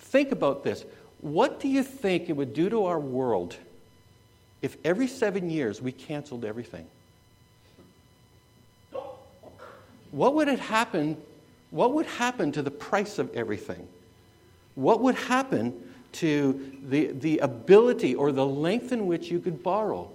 Think 0.00 0.32
about 0.32 0.64
this. 0.64 0.84
What 1.20 1.60
do 1.60 1.68
you 1.68 1.84
think 1.84 2.28
it 2.28 2.32
would 2.32 2.52
do 2.52 2.68
to 2.68 2.86
our 2.86 2.98
world 2.98 3.54
if 4.62 4.76
every 4.84 5.06
seven 5.06 5.48
years 5.48 5.80
we 5.80 5.92
canceled 5.92 6.44
everything? 6.44 6.86
what 10.10 10.34
would 10.34 10.48
it 10.48 10.58
happen? 10.58 11.16
What 11.70 11.94
would 11.94 12.06
happen 12.06 12.50
to 12.52 12.62
the 12.62 12.72
price 12.72 13.20
of 13.20 13.32
everything? 13.32 13.86
What 14.74 15.00
would 15.02 15.14
happen 15.14 15.88
to 16.14 16.72
the, 16.88 17.12
the 17.12 17.38
ability 17.38 18.16
or 18.16 18.32
the 18.32 18.44
length 18.44 18.90
in 18.90 19.06
which 19.06 19.30
you 19.30 19.38
could 19.38 19.62
borrow? 19.62 20.10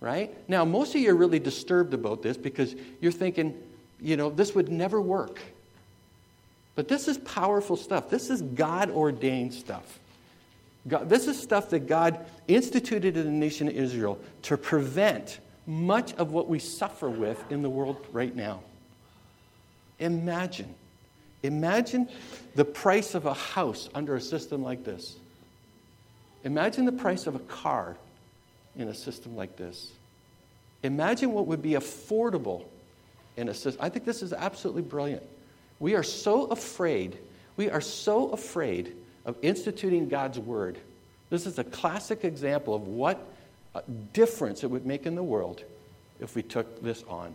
Right? 0.00 0.34
Now, 0.48 0.64
most 0.64 0.94
of 0.94 1.02
you 1.02 1.10
are 1.10 1.14
really 1.14 1.38
disturbed 1.38 1.92
about 1.92 2.22
this 2.22 2.38
because 2.38 2.74
you're 3.02 3.12
thinking, 3.12 3.54
you 4.00 4.16
know, 4.16 4.30
this 4.30 4.54
would 4.54 4.68
never 4.68 5.00
work. 5.00 5.40
But 6.74 6.88
this 6.88 7.08
is 7.08 7.18
powerful 7.18 7.76
stuff. 7.76 8.08
This 8.08 8.30
is 8.30 8.42
God 8.42 8.90
ordained 8.90 9.52
stuff. 9.52 9.98
God, 10.88 11.08
this 11.08 11.26
is 11.26 11.38
stuff 11.38 11.70
that 11.70 11.80
God 11.80 12.24
instituted 12.48 13.16
in 13.16 13.24
the 13.24 13.30
nation 13.30 13.68
of 13.68 13.74
Israel 13.74 14.18
to 14.42 14.56
prevent 14.56 15.40
much 15.66 16.14
of 16.14 16.32
what 16.32 16.48
we 16.48 16.58
suffer 16.58 17.08
with 17.08 17.42
in 17.52 17.62
the 17.62 17.68
world 17.68 18.06
right 18.12 18.34
now. 18.34 18.60
Imagine. 19.98 20.74
Imagine 21.42 22.08
the 22.54 22.64
price 22.64 23.14
of 23.14 23.26
a 23.26 23.34
house 23.34 23.88
under 23.94 24.16
a 24.16 24.20
system 24.20 24.62
like 24.62 24.84
this. 24.84 25.16
Imagine 26.44 26.86
the 26.86 26.92
price 26.92 27.26
of 27.26 27.34
a 27.34 27.40
car 27.40 27.96
in 28.76 28.88
a 28.88 28.94
system 28.94 29.36
like 29.36 29.56
this. 29.56 29.92
Imagine 30.82 31.32
what 31.32 31.46
would 31.46 31.60
be 31.60 31.72
affordable 31.72 32.64
in 33.36 33.48
a 33.48 33.54
system. 33.54 33.82
I 33.82 33.88
think 33.88 34.04
this 34.04 34.22
is 34.22 34.32
absolutely 34.32 34.82
brilliant. 34.82 35.22
We 35.78 35.94
are 35.94 36.02
so 36.02 36.46
afraid, 36.46 37.18
we 37.56 37.70
are 37.70 37.80
so 37.80 38.30
afraid 38.30 38.94
of 39.24 39.36
instituting 39.42 40.08
God's 40.08 40.38
word. 40.38 40.78
This 41.30 41.46
is 41.46 41.58
a 41.58 41.64
classic 41.64 42.24
example 42.24 42.74
of 42.74 42.86
what 42.86 43.26
uh, 43.74 43.82
difference 44.12 44.64
it 44.64 44.70
would 44.70 44.84
make 44.84 45.06
in 45.06 45.14
the 45.14 45.22
world 45.22 45.62
if 46.20 46.34
we 46.34 46.42
took 46.42 46.82
this 46.82 47.04
on. 47.08 47.34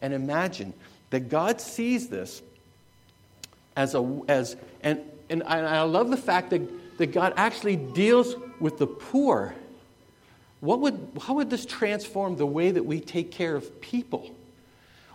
And 0.00 0.12
imagine 0.12 0.74
that 1.10 1.28
God 1.28 1.60
sees 1.60 2.08
this 2.08 2.42
as 3.76 3.94
a, 3.94 4.20
as, 4.28 4.56
and, 4.82 5.00
and 5.30 5.42
I 5.44 5.82
love 5.82 6.10
the 6.10 6.16
fact 6.16 6.50
that, 6.50 6.98
that 6.98 7.12
God 7.12 7.34
actually 7.36 7.76
deals 7.76 8.34
with 8.60 8.78
the 8.78 8.86
poor. 8.86 9.54
What 10.60 10.80
would, 10.80 11.10
how 11.20 11.34
would 11.34 11.50
this 11.50 11.64
transform 11.64 12.36
the 12.36 12.46
way 12.46 12.70
that 12.70 12.84
we 12.84 13.00
take 13.00 13.30
care 13.30 13.54
of 13.54 13.80
people? 13.80 14.30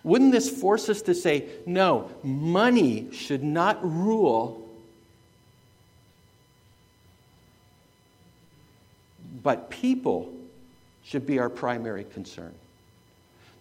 Wouldn't 0.04 0.32
this 0.32 0.50
force 0.50 0.90
us 0.90 1.02
to 1.04 1.16
say, 1.16 1.46
no, 1.66 2.10
money 2.24 3.12
should 3.12 3.44
not 3.44 3.84
rule, 3.84 4.68
but 9.44 9.70
people 9.70 10.34
should 11.04 11.26
be 11.26 11.40
our 11.40 11.50
primary 11.50 12.04
concern? 12.06 12.54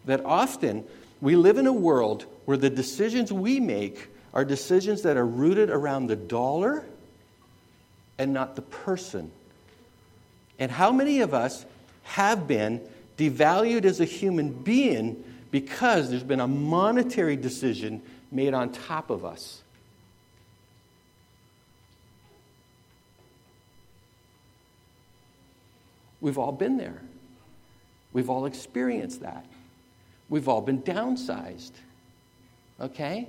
That 0.05 0.25
often 0.25 0.85
we 1.20 1.37
live 1.37 1.59
in 1.59 1.66
a 1.66 1.72
world 1.72 2.27
where 2.44 2.57
the 2.57 2.70
decisions 2.70 3.33
we 3.33 3.59
make 3.59 4.09
are 4.33 4.44
decisions 4.44 5.03
that 5.03 5.16
are 5.16 5.27
rooted 5.27 5.70
around 5.70 6.07
the 6.07 6.16
dollar 6.16 6.85
and 8.18 8.33
not 8.33 8.55
the 8.55 8.62
person. 8.62 9.31
And 10.59 10.70
how 10.70 10.92
many 10.92 11.20
of 11.20 11.35
us 11.35 11.64
have 12.05 12.46
been 12.46 12.81
devalued 13.16 13.85
as 13.85 14.01
a 14.01 14.05
human 14.05 14.53
being 14.53 15.25
because 15.50 16.11
there's 16.11 16.22
been 16.22 16.40
a 16.40 16.48
monetary 16.48 17.37
decision 17.37 18.02
made 18.30 18.54
on 18.54 18.72
top 18.72 19.11
of 19.11 19.24
us. 19.24 19.62
We've 26.20 26.38
all 26.38 26.52
been 26.52 26.76
there. 26.76 27.02
We've 28.12 28.30
all 28.30 28.46
experienced 28.46 29.20
that. 29.20 29.46
We've 30.28 30.48
all 30.48 30.61
been 30.61 30.82
downsized. 30.82 31.72
Okay? 32.80 33.28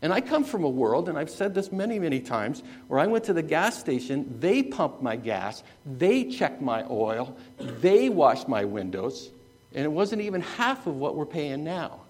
And 0.00 0.12
I 0.12 0.20
come 0.20 0.42
from 0.42 0.64
a 0.64 0.68
world, 0.68 1.08
and 1.08 1.16
I've 1.16 1.30
said 1.30 1.54
this 1.54 1.70
many, 1.70 1.98
many 1.98 2.20
times, 2.20 2.62
where 2.88 2.98
I 2.98 3.06
went 3.06 3.24
to 3.24 3.32
the 3.32 3.42
gas 3.42 3.78
station, 3.78 4.36
they 4.40 4.62
pumped 4.62 5.00
my 5.00 5.14
gas, 5.14 5.62
they 5.86 6.24
checked 6.24 6.60
my 6.60 6.84
oil, 6.90 7.36
they 7.58 8.08
washed 8.08 8.48
my 8.48 8.64
windows, 8.64 9.30
and 9.74 9.84
it 9.84 9.92
wasn't 9.92 10.22
even 10.22 10.40
half 10.40 10.86
of 10.86 10.96
what 10.96 11.14
we're 11.14 11.26
paying 11.26 11.64
now. 11.64 12.00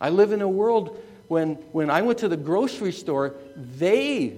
I 0.00 0.10
live 0.10 0.32
in 0.32 0.42
a 0.42 0.48
world 0.48 1.00
when, 1.28 1.54
when 1.72 1.90
I 1.90 2.02
went 2.02 2.18
to 2.20 2.28
the 2.28 2.36
grocery 2.36 2.92
store, 2.92 3.34
they 3.56 4.36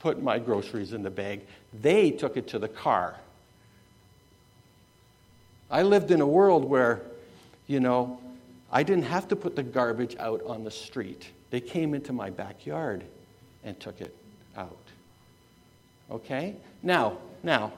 put 0.00 0.22
my 0.22 0.38
groceries 0.38 0.92
in 0.92 1.02
the 1.02 1.10
bag, 1.10 1.40
they 1.72 2.10
took 2.10 2.36
it 2.36 2.48
to 2.48 2.58
the 2.58 2.68
car. 2.68 3.16
I 5.70 5.82
lived 5.82 6.10
in 6.10 6.20
a 6.20 6.26
world 6.26 6.64
where, 6.64 7.00
you 7.66 7.80
know, 7.80 8.20
I 8.70 8.82
didn't 8.82 9.04
have 9.04 9.28
to 9.28 9.36
put 9.36 9.56
the 9.56 9.62
garbage 9.62 10.16
out 10.18 10.42
on 10.44 10.64
the 10.64 10.70
street. 10.70 11.30
They 11.50 11.60
came 11.60 11.94
into 11.94 12.12
my 12.12 12.30
backyard 12.30 13.04
and 13.64 13.78
took 13.78 14.00
it 14.00 14.14
out. 14.56 14.76
Okay? 16.10 16.56
Now, 16.82 17.16
now, 17.42 17.72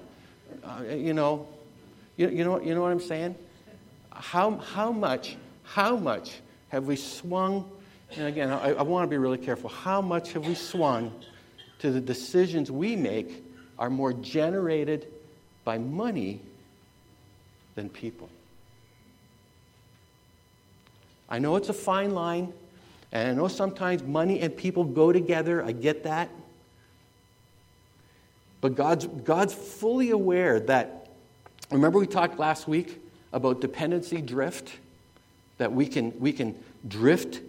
uh, 0.64 0.82
you 0.88 1.14
know, 1.14 1.46
you, 2.16 2.28
you, 2.30 2.44
know, 2.44 2.60
you 2.60 2.74
know 2.74 2.82
what 2.82 2.90
I'm 2.90 3.00
saying? 3.00 3.36
How, 4.14 4.56
how 4.58 4.92
much, 4.92 5.36
how 5.64 5.96
much 5.96 6.40
have 6.68 6.86
we 6.86 6.96
swung, 6.96 7.70
and 8.16 8.26
again, 8.26 8.50
I, 8.50 8.70
I 8.72 8.82
want 8.82 9.04
to 9.04 9.10
be 9.10 9.18
really 9.18 9.38
careful, 9.38 9.68
how 9.68 10.00
much 10.00 10.32
have 10.32 10.46
we 10.46 10.54
swung 10.54 11.12
to 11.80 11.90
the 11.90 12.00
decisions 12.00 12.70
we 12.70 12.96
make 12.96 13.44
are 13.78 13.90
more 13.90 14.12
generated 14.12 15.06
by 15.64 15.78
money 15.78 16.40
than 17.74 17.88
people? 17.88 18.28
I 21.28 21.38
know 21.38 21.56
it's 21.56 21.68
a 21.68 21.74
fine 21.74 22.14
line, 22.14 22.52
and 23.10 23.28
I 23.28 23.34
know 23.34 23.48
sometimes 23.48 24.02
money 24.02 24.40
and 24.40 24.56
people 24.56 24.84
go 24.84 25.12
together. 25.12 25.64
I 25.64 25.72
get 25.72 26.04
that. 26.04 26.28
But 28.60 28.76
God's, 28.76 29.06
God's 29.06 29.52
fully 29.52 30.10
aware 30.10 30.60
that, 30.60 31.10
remember 31.70 31.98
we 31.98 32.06
talked 32.06 32.38
last 32.38 32.66
week 32.66 33.03
about 33.34 33.60
dependency 33.60 34.22
drift, 34.22 34.72
that 35.58 35.72
we 35.72 35.86
can, 35.86 36.18
we 36.18 36.32
can 36.32 36.54
drift 36.86 37.40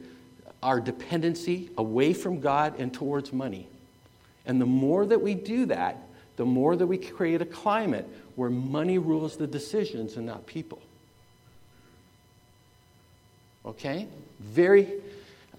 our 0.62 0.82
dependency 0.82 1.70
away 1.78 2.12
from 2.12 2.42
God 2.42 2.80
and 2.80 2.92
towards 2.92 3.32
money. 3.32 3.68
And 4.48 4.60
the 4.60 4.66
more 4.66 5.06
that 5.06 5.22
we 5.22 5.36
do 5.36 5.68
that, 5.68 6.00
the 6.38 6.46
more 6.46 6.76
that 6.76 6.88
we 6.88 6.98
create 6.98 7.42
a 7.42 7.46
climate 7.46 8.10
where 8.36 8.50
money 8.50 8.98
rules 8.98 9.38
the 9.38 9.48
decisions 9.48 10.18
and 10.18 10.26
not 10.26 10.48
people. 10.48 10.82
Okay? 13.64 14.08
Very, 14.40 14.92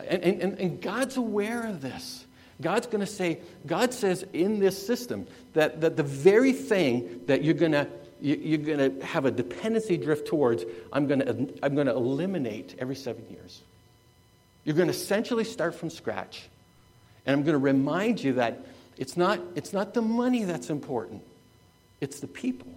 and, 0.06 0.22
and, 0.22 0.58
and 0.58 0.82
God's 0.82 1.16
aware 1.16 1.66
of 1.66 1.80
this. 1.80 2.24
God's 2.60 2.86
going 2.86 3.00
to 3.00 3.06
say, 3.06 3.38
God 3.66 3.94
says 3.94 4.24
in 4.32 4.58
this 4.58 4.86
system 4.86 5.26
that, 5.52 5.80
that 5.82 5.96
the 5.96 6.02
very 6.02 6.52
thing 6.52 7.20
that 7.26 7.44
you're 7.44 7.54
going 7.54 7.72
to 7.72 7.86
you're 8.20 8.58
going 8.58 8.98
to 8.98 9.06
have 9.06 9.24
a 9.24 9.30
dependency 9.30 9.96
drift 9.96 10.26
towards, 10.26 10.64
I'm 10.92 11.06
going, 11.06 11.20
to, 11.20 11.54
I'm 11.62 11.74
going 11.74 11.86
to 11.86 11.94
eliminate 11.94 12.74
every 12.78 12.96
seven 12.96 13.24
years. 13.30 13.62
You're 14.64 14.76
going 14.76 14.88
to 14.88 14.94
essentially 14.94 15.44
start 15.44 15.74
from 15.74 15.90
scratch. 15.90 16.48
And 17.24 17.34
I'm 17.34 17.42
going 17.42 17.54
to 17.54 17.58
remind 17.58 18.22
you 18.22 18.34
that 18.34 18.66
it's 18.96 19.16
not, 19.16 19.40
it's 19.54 19.72
not 19.72 19.94
the 19.94 20.02
money 20.02 20.44
that's 20.44 20.70
important, 20.70 21.22
it's 22.00 22.20
the 22.20 22.26
people. 22.26 22.72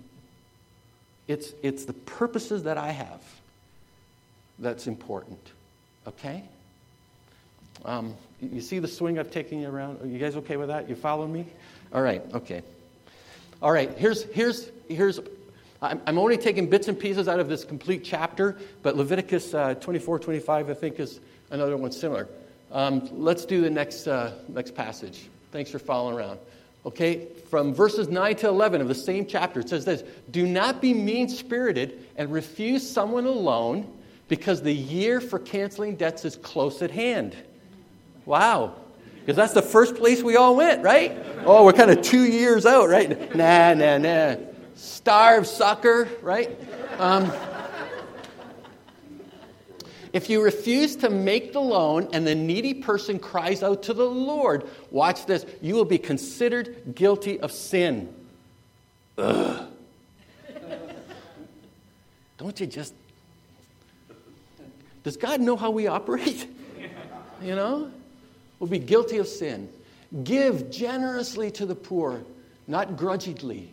It's, 1.27 1.53
it's 1.61 1.85
the 1.85 1.93
purposes 1.93 2.63
that 2.63 2.79
I 2.79 2.89
have 2.89 3.21
that's 4.57 4.87
important. 4.87 5.39
Okay? 6.07 6.43
Um, 7.85 8.15
you 8.41 8.61
see 8.61 8.79
the 8.79 8.87
swing 8.87 9.19
I've 9.19 9.31
taken 9.31 9.61
you 9.61 9.69
around? 9.69 10.01
Are 10.01 10.07
you 10.07 10.17
guys 10.17 10.35
okay 10.37 10.57
with 10.57 10.69
that? 10.69 10.89
You 10.89 10.95
follow 10.95 11.27
me? 11.27 11.45
All 11.93 12.01
right, 12.01 12.23
okay. 12.33 12.63
All 13.61 13.71
right, 13.71 13.95
here's, 13.97 14.23
here's, 14.23 14.69
here's 14.89 15.19
I'm, 15.81 16.17
only 16.17 16.37
taking 16.37 16.69
bits 16.69 16.89
and 16.89 16.99
pieces 16.99 17.29
out 17.29 17.39
of 17.39 17.47
this 17.47 17.63
complete 17.63 18.03
chapter, 18.03 18.57
but 18.83 18.97
Leviticus 18.97 19.53
uh, 19.53 19.75
24, 19.75 20.19
25, 20.19 20.69
I 20.69 20.73
think, 20.73 20.99
is 20.99 21.21
another 21.51 21.77
one 21.77 21.91
similar. 21.91 22.27
Um, 22.71 23.07
let's 23.13 23.45
do 23.45 23.61
the 23.61 23.69
next, 23.69 24.05
uh, 24.07 24.33
next 24.49 24.75
passage. 24.75 25.29
Thanks 25.51 25.71
for 25.71 25.79
following 25.79 26.17
around. 26.17 26.39
Okay, 26.85 27.27
from 27.49 27.73
verses 27.73 28.09
9 28.09 28.35
to 28.37 28.47
11 28.49 28.81
of 28.81 28.87
the 28.87 28.95
same 28.95 29.25
chapter, 29.25 29.61
it 29.61 29.69
says 29.69 29.85
this 29.85 30.03
Do 30.31 30.45
not 30.45 30.81
be 30.81 30.93
mean 30.93 31.29
spirited 31.29 32.05
and 32.17 32.31
refuse 32.31 32.87
someone 32.89 33.25
a 33.25 33.31
loan 33.31 33.91
because 34.27 34.61
the 34.61 34.73
year 34.73 35.21
for 35.21 35.39
canceling 35.39 35.95
debts 35.95 36.25
is 36.25 36.35
close 36.35 36.81
at 36.81 36.91
hand. 36.91 37.35
Wow, 38.25 38.75
because 39.19 39.35
that's 39.35 39.53
the 39.53 39.61
first 39.61 39.95
place 39.95 40.23
we 40.23 40.35
all 40.35 40.55
went, 40.55 40.83
right? 40.83 41.17
Oh, 41.45 41.65
we're 41.65 41.73
kind 41.73 41.91
of 41.91 42.01
two 42.01 42.23
years 42.23 42.65
out, 42.65 42.89
right? 42.89 43.35
Nah, 43.35 43.73
nah, 43.73 43.97
nah. 43.97 44.35
Starve, 44.79 45.45
sucker, 45.45 46.07
right? 46.21 46.57
Um, 46.99 47.29
if 50.13 50.29
you 50.29 50.41
refuse 50.41 50.95
to 50.97 51.09
make 51.09 51.51
the 51.51 51.59
loan 51.59 52.07
and 52.13 52.25
the 52.25 52.33
needy 52.33 52.73
person 52.73 53.19
cries 53.19 53.61
out 53.61 53.83
to 53.83 53.93
the 53.93 54.05
Lord, 54.05 54.69
watch 54.89 55.25
this, 55.25 55.45
you 55.61 55.75
will 55.75 55.83
be 55.83 55.97
considered 55.97 56.95
guilty 56.95 57.41
of 57.41 57.51
sin. 57.51 58.13
Ugh. 59.17 59.67
Don't 62.37 62.57
you 62.57 62.65
just. 62.65 62.93
Does 65.03 65.17
God 65.17 65.41
know 65.41 65.57
how 65.57 65.71
we 65.71 65.87
operate? 65.87 66.49
You 67.41 67.55
know? 67.55 67.89
We'll 68.59 68.69
be 68.69 68.79
guilty 68.79 69.17
of 69.17 69.25
sin. 69.25 69.69
Give 70.25 70.69
generously 70.69 71.51
to 71.51 71.65
the 71.65 71.73
poor, 71.73 72.21
not 72.67 72.97
grudgingly, 72.97 73.71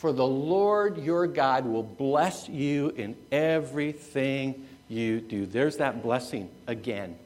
for 0.00 0.14
the 0.14 0.26
Lord 0.26 0.96
your 0.96 1.26
God 1.26 1.66
will 1.66 1.82
bless 1.82 2.48
you 2.48 2.88
in 2.96 3.14
everything 3.30 4.66
you 4.88 5.20
do. 5.20 5.44
There's 5.44 5.76
that 5.76 6.02
blessing 6.02 6.48
again 6.66 7.16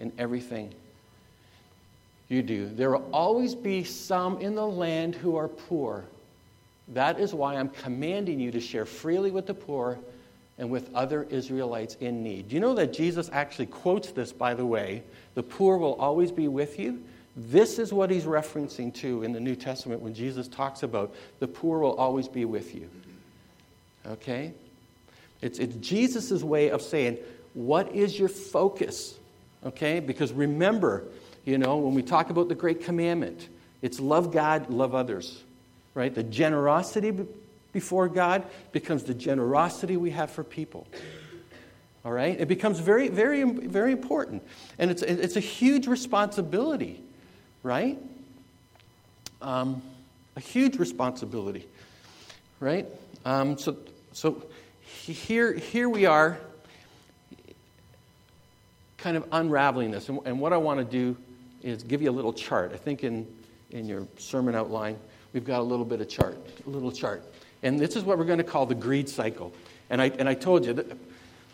in 0.00 0.10
everything 0.18 0.74
you 2.28 2.42
do. 2.42 2.66
There 2.66 2.90
will 2.90 3.08
always 3.12 3.54
be 3.54 3.84
some 3.84 4.40
in 4.40 4.56
the 4.56 4.66
land 4.66 5.14
who 5.14 5.36
are 5.36 5.46
poor. 5.46 6.04
That 6.88 7.20
is 7.20 7.32
why 7.32 7.54
I'm 7.54 7.68
commanding 7.68 8.40
you 8.40 8.50
to 8.50 8.60
share 8.60 8.86
freely 8.86 9.30
with 9.30 9.46
the 9.46 9.54
poor 9.54 9.96
and 10.58 10.68
with 10.68 10.92
other 10.96 11.28
Israelites 11.30 11.96
in 12.00 12.24
need. 12.24 12.50
You 12.50 12.58
know 12.58 12.74
that 12.74 12.92
Jesus 12.92 13.30
actually 13.32 13.66
quotes 13.66 14.10
this, 14.10 14.32
by 14.32 14.54
the 14.54 14.66
way? 14.66 15.04
The 15.34 15.44
poor 15.44 15.76
will 15.76 15.94
always 15.94 16.32
be 16.32 16.48
with 16.48 16.76
you. 16.76 17.04
This 17.48 17.78
is 17.78 17.90
what 17.90 18.10
he's 18.10 18.24
referencing 18.24 18.92
to 18.96 19.22
in 19.22 19.32
the 19.32 19.40
New 19.40 19.56
Testament 19.56 20.02
when 20.02 20.12
Jesus 20.12 20.46
talks 20.46 20.82
about 20.82 21.14
the 21.38 21.48
poor 21.48 21.78
will 21.78 21.94
always 21.94 22.28
be 22.28 22.44
with 22.44 22.74
you. 22.74 22.90
Okay? 24.06 24.52
It's, 25.40 25.58
it's 25.58 25.74
Jesus' 25.76 26.42
way 26.42 26.68
of 26.68 26.82
saying, 26.82 27.16
what 27.54 27.94
is 27.94 28.18
your 28.18 28.28
focus? 28.28 29.18
Okay? 29.64 30.00
Because 30.00 30.34
remember, 30.34 31.04
you 31.46 31.56
know, 31.56 31.78
when 31.78 31.94
we 31.94 32.02
talk 32.02 32.28
about 32.28 32.48
the 32.48 32.54
great 32.54 32.84
commandment, 32.84 33.48
it's 33.80 33.98
love 34.00 34.32
God, 34.32 34.68
love 34.68 34.94
others. 34.94 35.42
Right? 35.94 36.14
The 36.14 36.22
generosity 36.22 37.12
before 37.72 38.08
God 38.08 38.44
becomes 38.72 39.04
the 39.04 39.14
generosity 39.14 39.96
we 39.96 40.10
have 40.10 40.30
for 40.30 40.44
people. 40.44 40.86
All 42.04 42.12
right? 42.12 42.38
It 42.38 42.48
becomes 42.48 42.80
very, 42.80 43.08
very, 43.08 43.44
very 43.44 43.92
important. 43.92 44.42
And 44.78 44.90
it's, 44.90 45.02
it's 45.02 45.36
a 45.36 45.40
huge 45.40 45.86
responsibility, 45.86 47.02
right? 47.62 47.98
Um, 49.42 49.82
a 50.36 50.40
huge 50.40 50.76
responsibility, 50.76 51.66
right? 52.60 52.86
Um, 53.24 53.58
so, 53.58 53.76
so 54.12 54.42
here, 54.82 55.52
here 55.52 55.88
we 55.88 56.06
are, 56.06 56.38
kind 58.98 59.16
of 59.16 59.26
unraveling 59.32 59.90
this. 59.90 60.08
And, 60.08 60.20
and 60.24 60.40
what 60.40 60.52
I 60.52 60.56
want 60.58 60.78
to 60.78 60.84
do 60.84 61.16
is 61.62 61.82
give 61.82 62.02
you 62.02 62.10
a 62.10 62.12
little 62.12 62.32
chart. 62.32 62.72
I 62.72 62.76
think 62.76 63.02
in, 63.04 63.26
in 63.70 63.86
your 63.86 64.06
sermon 64.18 64.54
outline, 64.54 64.96
we've 65.32 65.44
got 65.44 65.60
a 65.60 65.62
little 65.62 65.84
bit 65.84 66.00
of 66.00 66.08
chart, 66.08 66.38
a 66.66 66.70
little 66.70 66.92
chart. 66.92 67.22
And 67.62 67.78
this 67.78 67.96
is 67.96 68.04
what 68.04 68.18
we're 68.18 68.24
going 68.24 68.38
to 68.38 68.44
call 68.44 68.66
the 68.66 68.74
greed 68.74 69.08
cycle. 69.08 69.52
And 69.90 70.00
I, 70.00 70.06
and 70.18 70.28
I 70.28 70.34
told 70.34 70.64
you 70.64 70.72
that 70.74 70.86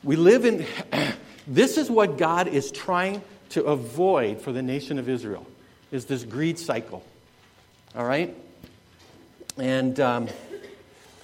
we 0.05 0.17
live 0.17 0.45
in, 0.45 0.67
this 1.47 1.77
is 1.77 1.91
what 1.91 2.19
God 2.19 2.49
is 2.49 2.71
trying 2.71 3.23
to 3.51 3.65
avoid 3.65 4.41
for 4.41 4.53
the 4.53 4.63
nation 4.63 4.99
of 4.99 5.09
Israel, 5.09 5.47
is 5.91 6.07
this 6.07 6.25
greed 6.25 6.59
cycle. 6.59 7.05
All 7.95 8.05
right? 8.05 8.35
And 9.59 9.99
um, 10.01 10.29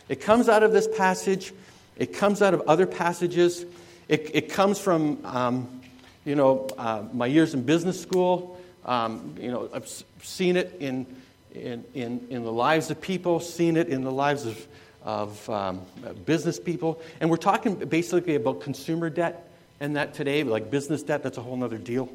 it 0.09 0.21
comes 0.21 0.49
out 0.49 0.63
of 0.63 0.73
this 0.73 0.89
passage, 0.89 1.53
it 1.97 2.15
comes 2.15 2.43
out 2.43 2.55
of 2.55 2.63
other 2.63 2.87
passages, 2.87 3.65
it, 4.09 4.31
it 4.35 4.49
comes 4.51 4.79
from, 4.79 5.25
um, 5.25 5.83
you 6.25 6.35
know, 6.35 6.69
uh, 6.79 7.03
my 7.13 7.27
years 7.27 7.55
in 7.55 7.63
business 7.63 8.01
school. 8.01 8.59
Um, 8.85 9.37
you 9.39 9.51
know, 9.51 9.69
I've 9.73 9.89
seen 10.23 10.57
it 10.57 10.77
in, 10.81 11.07
in, 11.55 11.85
in, 11.95 12.27
in, 12.31 12.43
the 12.43 12.53
lives 12.53 12.91
of 12.91 13.01
people, 13.01 13.39
seen 13.39 13.77
it 13.77 13.89
in 13.89 14.03
the 14.03 14.11
lives 14.11 14.45
of, 14.45 14.67
of 15.05 15.51
um, 15.51 15.83
business 16.25 16.59
people. 16.59 17.01
And 17.21 17.31
we're 17.31 17.37
talking 17.37 17.77
basically 17.77 18.35
about 18.35 18.61
consumer 18.61 19.09
debt 19.09 19.49
and 19.79 19.97
that 19.97 20.15
today, 20.15 20.43
like 20.43 20.71
business 20.71 21.03
debt, 21.03 21.23
that's 21.23 21.39
a 21.39 21.43
whole 21.43 21.63
other 21.63 21.79
deal 21.79 22.09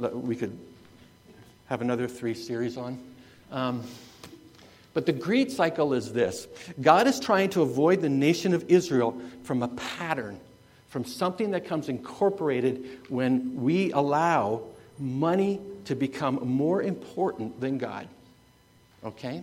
that 0.00 0.14
we 0.14 0.36
could 0.36 0.58
have 1.72 1.80
another 1.80 2.06
three 2.06 2.34
series 2.34 2.76
on. 2.76 2.98
Um, 3.50 3.82
but 4.92 5.06
the 5.06 5.12
greed 5.14 5.50
cycle 5.50 5.94
is 5.94 6.12
this 6.12 6.46
God 6.82 7.06
is 7.06 7.18
trying 7.18 7.48
to 7.50 7.62
avoid 7.62 8.02
the 8.02 8.10
nation 8.10 8.52
of 8.52 8.70
Israel 8.70 9.18
from 9.44 9.62
a 9.62 9.68
pattern, 9.68 10.38
from 10.90 11.06
something 11.06 11.52
that 11.52 11.64
comes 11.64 11.88
incorporated 11.88 13.00
when 13.08 13.62
we 13.62 13.90
allow 13.92 14.60
money 14.98 15.60
to 15.86 15.94
become 15.94 16.46
more 16.46 16.82
important 16.82 17.58
than 17.58 17.78
God. 17.78 18.06
Okay? 19.02 19.42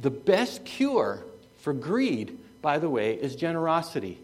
The 0.00 0.10
best 0.10 0.64
cure 0.64 1.22
for 1.58 1.74
greed, 1.74 2.38
by 2.62 2.78
the 2.78 2.88
way, 2.88 3.12
is 3.12 3.36
generosity. 3.36 4.18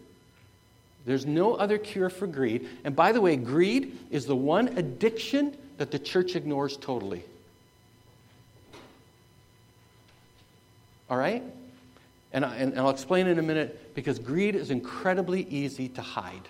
There's 1.05 1.27
no 1.27 1.53
other 1.53 1.77
cure 1.77 2.09
for 2.09 2.25
greed. 2.25 2.67
And 2.83 2.95
by 2.95 3.11
the 3.11 3.21
way, 3.21 3.35
greed 3.35 3.99
is 4.09 4.25
the 4.25 4.35
one 4.35 4.69
addiction 4.79 5.55
that 5.81 5.89
the 5.89 5.97
church 5.97 6.35
ignores 6.35 6.77
totally. 6.77 7.23
All 11.09 11.17
right? 11.17 11.41
And, 12.33 12.45
I, 12.45 12.55
and 12.57 12.77
I'll 12.77 12.91
explain 12.91 13.25
in 13.25 13.39
a 13.39 13.41
minute 13.41 13.95
because 13.95 14.19
greed 14.19 14.53
is 14.53 14.69
incredibly 14.69 15.41
easy 15.49 15.89
to 15.89 16.03
hide. 16.03 16.47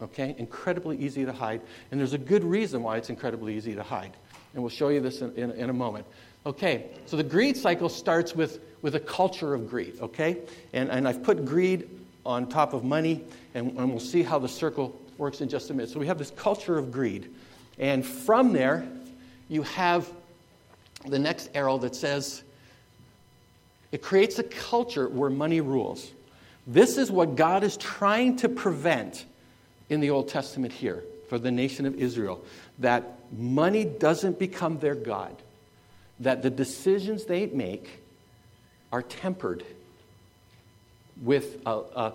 Okay? 0.00 0.34
Incredibly 0.38 0.96
easy 0.96 1.26
to 1.26 1.32
hide. 1.32 1.60
And 1.90 2.00
there's 2.00 2.14
a 2.14 2.18
good 2.18 2.42
reason 2.42 2.82
why 2.82 2.96
it's 2.96 3.10
incredibly 3.10 3.54
easy 3.54 3.74
to 3.74 3.82
hide. 3.82 4.14
And 4.54 4.62
we'll 4.62 4.70
show 4.70 4.88
you 4.88 5.02
this 5.02 5.20
in, 5.20 5.34
in, 5.34 5.50
in 5.50 5.68
a 5.68 5.74
moment. 5.74 6.06
Okay, 6.46 6.86
so 7.04 7.18
the 7.18 7.22
greed 7.22 7.54
cycle 7.54 7.90
starts 7.90 8.34
with, 8.34 8.60
with 8.80 8.94
a 8.94 9.00
culture 9.00 9.52
of 9.52 9.68
greed, 9.68 9.98
okay? 10.00 10.38
And, 10.72 10.90
and 10.90 11.06
I've 11.06 11.22
put 11.22 11.44
greed 11.44 11.86
on 12.24 12.48
top 12.48 12.72
of 12.72 12.82
money, 12.82 13.24
and, 13.52 13.76
and 13.76 13.90
we'll 13.90 14.00
see 14.00 14.22
how 14.22 14.38
the 14.38 14.48
circle 14.48 14.98
works 15.18 15.42
in 15.42 15.50
just 15.50 15.68
a 15.68 15.74
minute. 15.74 15.90
So 15.90 16.00
we 16.00 16.06
have 16.06 16.16
this 16.16 16.30
culture 16.30 16.78
of 16.78 16.90
greed. 16.90 17.30
And 17.78 18.04
from 18.04 18.52
there, 18.52 18.86
you 19.48 19.62
have 19.62 20.08
the 21.06 21.18
next 21.18 21.50
arrow 21.54 21.78
that 21.78 21.94
says 21.94 22.42
it 23.92 24.02
creates 24.02 24.38
a 24.38 24.42
culture 24.42 25.08
where 25.08 25.30
money 25.30 25.60
rules. 25.60 26.10
This 26.66 26.96
is 26.96 27.10
what 27.10 27.36
God 27.36 27.62
is 27.62 27.76
trying 27.76 28.36
to 28.36 28.48
prevent 28.48 29.24
in 29.88 30.00
the 30.00 30.10
Old 30.10 30.28
Testament 30.28 30.72
here 30.72 31.04
for 31.28 31.38
the 31.38 31.50
nation 31.50 31.86
of 31.86 31.94
Israel 31.94 32.44
that 32.78 33.04
money 33.36 33.84
doesn't 33.84 34.38
become 34.38 34.78
their 34.78 34.94
God, 34.94 35.34
that 36.20 36.42
the 36.42 36.50
decisions 36.50 37.24
they 37.24 37.46
make 37.46 38.02
are 38.92 39.02
tempered 39.02 39.64
with 41.22 41.60
a, 41.66 41.70
a, 41.70 42.12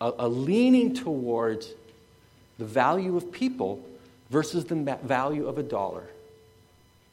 a, 0.00 0.28
leaning 0.28 0.94
towards 0.94 1.72
the 2.58 2.64
value 2.64 3.16
of 3.16 3.30
people 3.30 3.84
versus 4.32 4.64
the 4.64 4.74
value 5.04 5.46
of 5.46 5.58
a 5.58 5.62
dollar. 5.62 6.04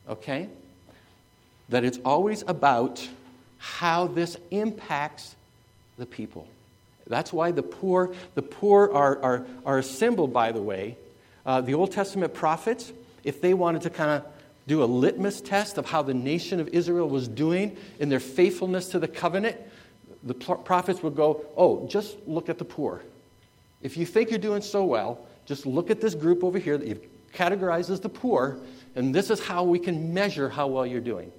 Okay? 0.07 0.47
That 1.67 1.83
it's 1.83 1.99
always 2.05 2.45
about 2.47 3.05
how 3.57 4.07
this 4.07 4.37
impacts 4.51 5.35
the 5.97 6.05
people. 6.05 6.47
That's 7.07 7.33
why 7.33 7.51
the 7.51 7.61
poor, 7.61 8.13
the 8.35 8.41
poor 8.41 8.89
are, 8.93 9.21
are, 9.21 9.45
are 9.65 9.79
a 9.79 9.83
symbol, 9.83 10.27
by 10.27 10.53
the 10.53 10.61
way. 10.61 10.95
Uh, 11.45 11.59
the 11.59 11.73
Old 11.73 11.91
Testament 11.91 12.33
prophets, 12.33 12.93
if 13.25 13.41
they 13.41 13.53
wanted 13.53 13.81
to 13.81 13.89
kind 13.89 14.11
of 14.11 14.31
do 14.67 14.81
a 14.81 14.85
litmus 14.85 15.41
test 15.41 15.77
of 15.77 15.87
how 15.87 16.01
the 16.01 16.13
nation 16.13 16.61
of 16.61 16.69
Israel 16.69 17.09
was 17.09 17.27
doing 17.27 17.75
in 17.99 18.07
their 18.07 18.21
faithfulness 18.21 18.89
to 18.89 18.99
the 18.99 19.07
covenant, 19.09 19.57
the 20.23 20.35
prophets 20.35 21.03
would 21.03 21.17
go, 21.17 21.43
Oh, 21.57 21.85
just 21.87 22.15
look 22.27 22.47
at 22.47 22.59
the 22.59 22.65
poor. 22.65 23.01
If 23.81 23.97
you 23.97 24.05
think 24.05 24.29
you're 24.29 24.39
doing 24.39 24.61
so 24.61 24.85
well, 24.85 25.25
just 25.49 25.65
look 25.65 25.89
at 25.89 25.99
this 25.99 26.13
group 26.13 26.43
over 26.43 26.59
here 26.59 26.77
that 26.77 26.87
you've 26.87 27.01
categorized 27.33 27.89
as 27.89 27.99
the 27.99 28.07
poor, 28.07 28.59
and 28.95 29.13
this 29.13 29.31
is 29.31 29.43
how 29.43 29.63
we 29.63 29.79
can 29.79 30.13
measure 30.13 30.47
how 30.47 30.67
well 30.67 30.85
you're 30.85 31.01
doing. 31.01 31.31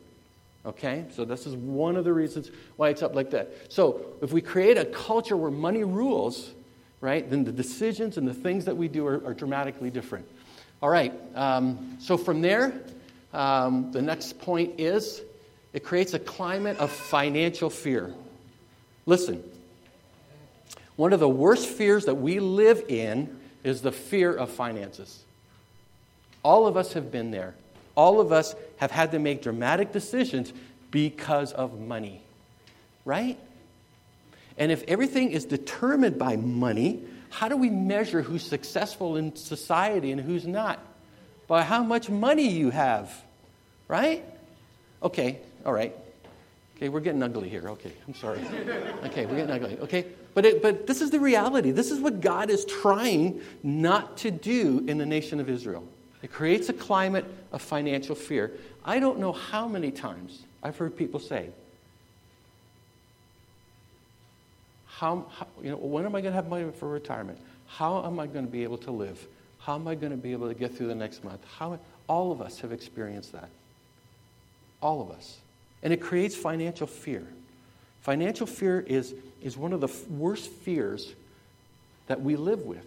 Okay? 0.66 1.04
So, 1.14 1.24
this 1.24 1.46
is 1.46 1.54
one 1.54 1.96
of 1.96 2.04
the 2.04 2.12
reasons 2.12 2.50
why 2.74 2.88
it's 2.88 3.02
up 3.02 3.14
like 3.14 3.30
that. 3.30 3.72
So, 3.72 4.04
if 4.20 4.32
we 4.32 4.40
create 4.40 4.76
a 4.76 4.84
culture 4.84 5.36
where 5.36 5.52
money 5.52 5.84
rules, 5.84 6.50
right, 7.00 7.30
then 7.30 7.44
the 7.44 7.52
decisions 7.52 8.18
and 8.18 8.26
the 8.26 8.34
things 8.34 8.64
that 8.64 8.76
we 8.76 8.88
do 8.88 9.06
are, 9.06 9.24
are 9.24 9.32
dramatically 9.32 9.90
different. 9.90 10.26
All 10.82 10.90
right. 10.90 11.14
Um, 11.36 11.96
so, 12.00 12.16
from 12.16 12.42
there, 12.42 12.72
um, 13.32 13.92
the 13.92 14.02
next 14.02 14.40
point 14.40 14.80
is 14.80 15.22
it 15.72 15.84
creates 15.84 16.14
a 16.14 16.18
climate 16.18 16.78
of 16.78 16.90
financial 16.90 17.70
fear. 17.70 18.12
Listen, 19.06 19.40
one 20.96 21.12
of 21.12 21.20
the 21.20 21.28
worst 21.28 21.68
fears 21.68 22.06
that 22.06 22.16
we 22.16 22.40
live 22.40 22.82
in 22.88 23.36
is 23.64 23.82
the 23.82 23.92
fear 23.92 24.32
of 24.32 24.50
finances. 24.50 25.24
All 26.42 26.66
of 26.66 26.76
us 26.76 26.94
have 26.94 27.12
been 27.12 27.30
there. 27.30 27.54
All 27.94 28.20
of 28.20 28.32
us 28.32 28.54
have 28.78 28.90
had 28.90 29.12
to 29.12 29.18
make 29.18 29.42
dramatic 29.42 29.92
decisions 29.92 30.52
because 30.90 31.52
of 31.52 31.78
money, 31.80 32.22
right? 33.04 33.38
And 34.56 34.72
if 34.72 34.82
everything 34.88 35.30
is 35.30 35.44
determined 35.44 36.18
by 36.18 36.36
money, 36.36 37.02
how 37.30 37.48
do 37.48 37.56
we 37.56 37.70
measure 37.70 38.22
who's 38.22 38.42
successful 38.42 39.16
in 39.16 39.36
society 39.36 40.12
and 40.12 40.20
who's 40.20 40.46
not? 40.46 40.80
By 41.46 41.62
how 41.62 41.82
much 41.82 42.08
money 42.08 42.48
you 42.48 42.70
have, 42.70 43.12
right? 43.88 44.24
Okay, 45.02 45.38
all 45.64 45.72
right. 45.72 45.94
Okay, 46.80 46.88
we're 46.88 47.00
getting 47.00 47.22
ugly 47.22 47.50
here. 47.50 47.68
Okay, 47.68 47.92
I'm 48.08 48.14
sorry. 48.14 48.40
Okay, 49.04 49.26
we're 49.26 49.36
getting 49.36 49.50
ugly. 49.50 49.78
Okay, 49.80 50.06
but, 50.32 50.46
it, 50.46 50.62
but 50.62 50.86
this 50.86 51.02
is 51.02 51.10
the 51.10 51.20
reality. 51.20 51.72
This 51.72 51.90
is 51.90 52.00
what 52.00 52.22
God 52.22 52.48
is 52.48 52.64
trying 52.64 53.42
not 53.62 54.16
to 54.18 54.30
do 54.30 54.82
in 54.88 54.96
the 54.96 55.04
nation 55.04 55.40
of 55.40 55.50
Israel. 55.50 55.84
It 56.22 56.32
creates 56.32 56.70
a 56.70 56.72
climate 56.72 57.26
of 57.52 57.60
financial 57.60 58.14
fear. 58.14 58.52
I 58.82 58.98
don't 58.98 59.18
know 59.18 59.32
how 59.32 59.68
many 59.68 59.90
times 59.90 60.44
I've 60.62 60.78
heard 60.78 60.96
people 60.96 61.20
say, 61.20 61.50
how, 64.86 65.26
how, 65.36 65.46
you 65.62 65.72
know, 65.72 65.76
when 65.76 66.06
am 66.06 66.14
I 66.14 66.22
going 66.22 66.32
to 66.32 66.36
have 66.36 66.48
money 66.48 66.70
for 66.72 66.88
retirement? 66.88 67.38
How 67.66 68.06
am 68.06 68.18
I 68.18 68.26
going 68.26 68.46
to 68.46 68.50
be 68.50 68.62
able 68.62 68.78
to 68.78 68.90
live? 68.90 69.26
How 69.58 69.74
am 69.74 69.86
I 69.86 69.94
going 69.94 70.12
to 70.12 70.16
be 70.16 70.32
able 70.32 70.48
to 70.48 70.54
get 70.54 70.74
through 70.74 70.86
the 70.86 70.94
next 70.94 71.24
month? 71.24 71.44
How, 71.58 71.78
all 72.06 72.32
of 72.32 72.40
us 72.40 72.58
have 72.60 72.72
experienced 72.72 73.32
that. 73.32 73.50
All 74.80 75.02
of 75.02 75.10
us. 75.10 75.40
And 75.82 75.92
it 75.92 76.00
creates 76.00 76.34
financial 76.34 76.86
fear. 76.86 77.26
Financial 78.02 78.46
fear 78.46 78.80
is, 78.80 79.14
is 79.42 79.56
one 79.56 79.72
of 79.72 79.80
the 79.80 79.88
worst 80.10 80.50
fears 80.50 81.14
that 82.06 82.20
we 82.20 82.36
live 82.36 82.62
with. 82.62 82.86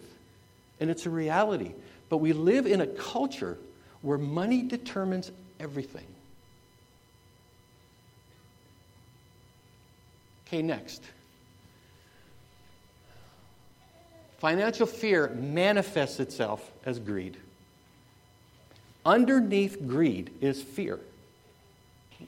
And 0.80 0.90
it's 0.90 1.06
a 1.06 1.10
reality. 1.10 1.72
But 2.08 2.18
we 2.18 2.32
live 2.32 2.66
in 2.66 2.80
a 2.80 2.86
culture 2.86 3.58
where 4.02 4.18
money 4.18 4.62
determines 4.62 5.32
everything. 5.58 6.06
Okay, 10.46 10.62
next. 10.62 11.02
Financial 14.38 14.86
fear 14.86 15.28
manifests 15.28 16.20
itself 16.20 16.70
as 16.84 16.98
greed. 16.98 17.36
Underneath 19.06 19.86
greed 19.86 20.30
is 20.40 20.62
fear. 20.62 21.00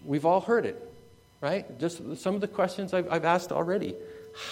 We've 0.05 0.25
all 0.25 0.41
heard 0.41 0.67
it. 0.67 0.93
right? 1.41 1.79
Just 1.79 2.03
some 2.19 2.35
of 2.35 2.41
the 2.41 2.49
questions 2.49 2.95
I've, 2.95 3.11
I've 3.11 3.25
asked 3.25 3.53
already. 3.53 3.95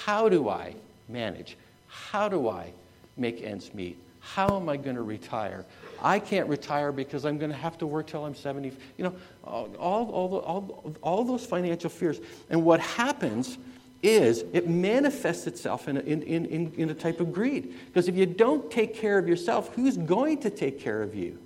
How 0.05 0.29
do 0.29 0.49
I 0.49 0.75
manage? 1.09 1.57
How 1.89 2.29
do 2.29 2.49
I 2.49 2.73
make 3.17 3.43
ends 3.43 3.73
meet? 3.75 3.99
How 4.21 4.57
am 4.57 4.69
I 4.69 4.77
going 4.77 4.97
to 4.97 5.03
retire? 5.03 5.65
I 6.03 6.19
can't 6.19 6.49
retire 6.49 6.93
because 6.93 7.25
I'm 7.25 7.39
going 7.39 7.51
to 7.51 7.57
have 7.57 7.79
to 7.79 7.87
work 7.87 8.07
till 8.07 8.25
I'm 8.25 8.35
70. 8.35 8.73
You 8.97 9.05
know, 9.05 9.15
all, 9.45 9.69
all, 9.77 10.37
all, 10.39 10.97
all, 11.03 11.25
those 11.25 11.45
financial 11.45 11.91
fears. 11.91 12.21
And 12.49 12.65
what 12.65 12.81
happens 12.81 13.59
is 14.03 14.45
it 14.53 14.69
manifests 14.69 15.47
itself 15.47 15.89
in 15.89 15.99
a, 15.99 16.01
in, 16.01 16.23
in, 16.23 16.73
in 16.77 16.91
a 16.91 16.95
type 16.95 17.21
of 17.21 17.33
greed. 17.33 17.75
Because 17.87 18.09
if 18.09 18.17
you 18.17 18.27
don't 18.27 18.71
take 18.71 18.95
care 18.95 19.19
of 19.19 19.29
yourself, 19.29 19.75
who's 19.75 19.97
going 19.97 20.39
to 20.39 20.51
take 20.51 20.81
care 20.81 21.03
of 21.03 21.15
you? 21.15 21.39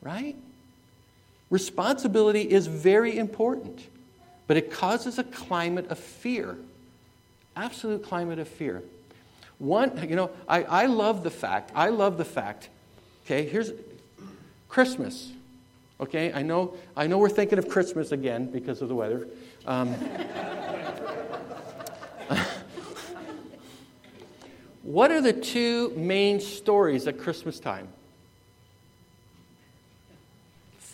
Right? 0.00 0.36
Responsibility 1.52 2.50
is 2.50 2.66
very 2.66 3.16
important, 3.18 3.86
but 4.46 4.56
it 4.56 4.70
causes 4.70 5.18
a 5.18 5.24
climate 5.24 5.86
of 5.90 5.98
fear. 5.98 6.56
Absolute 7.54 8.02
climate 8.02 8.38
of 8.38 8.48
fear. 8.48 8.82
One, 9.58 10.08
you 10.08 10.16
know, 10.16 10.30
I, 10.48 10.62
I 10.62 10.86
love 10.86 11.22
the 11.22 11.30
fact, 11.30 11.70
I 11.74 11.90
love 11.90 12.16
the 12.16 12.24
fact, 12.24 12.70
okay, 13.26 13.46
here's 13.46 13.70
Christmas. 14.70 15.30
Okay, 16.00 16.32
I 16.32 16.40
know, 16.40 16.74
I 16.96 17.06
know 17.06 17.18
we're 17.18 17.28
thinking 17.28 17.58
of 17.58 17.68
Christmas 17.68 18.12
again 18.12 18.50
because 18.50 18.80
of 18.80 18.88
the 18.88 18.94
weather. 18.94 19.28
Um, 19.66 19.88
what 24.82 25.10
are 25.10 25.20
the 25.20 25.34
two 25.34 25.92
main 25.98 26.40
stories 26.40 27.06
at 27.06 27.18
Christmas 27.18 27.60
time? 27.60 27.88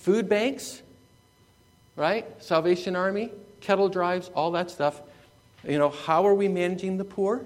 Food 0.09 0.27
banks, 0.27 0.81
right? 1.95 2.25
Salvation 2.43 2.97
Army, 2.97 3.31
kettle 3.61 3.91
drives, 3.91 4.31
all 4.35 4.53
that 4.53 4.71
stuff. 4.71 5.03
You 5.69 5.77
know, 5.77 5.91
how 5.91 6.27
are 6.27 6.33
we 6.33 6.49
managing 6.49 6.97
the 6.97 7.05
poor? 7.05 7.45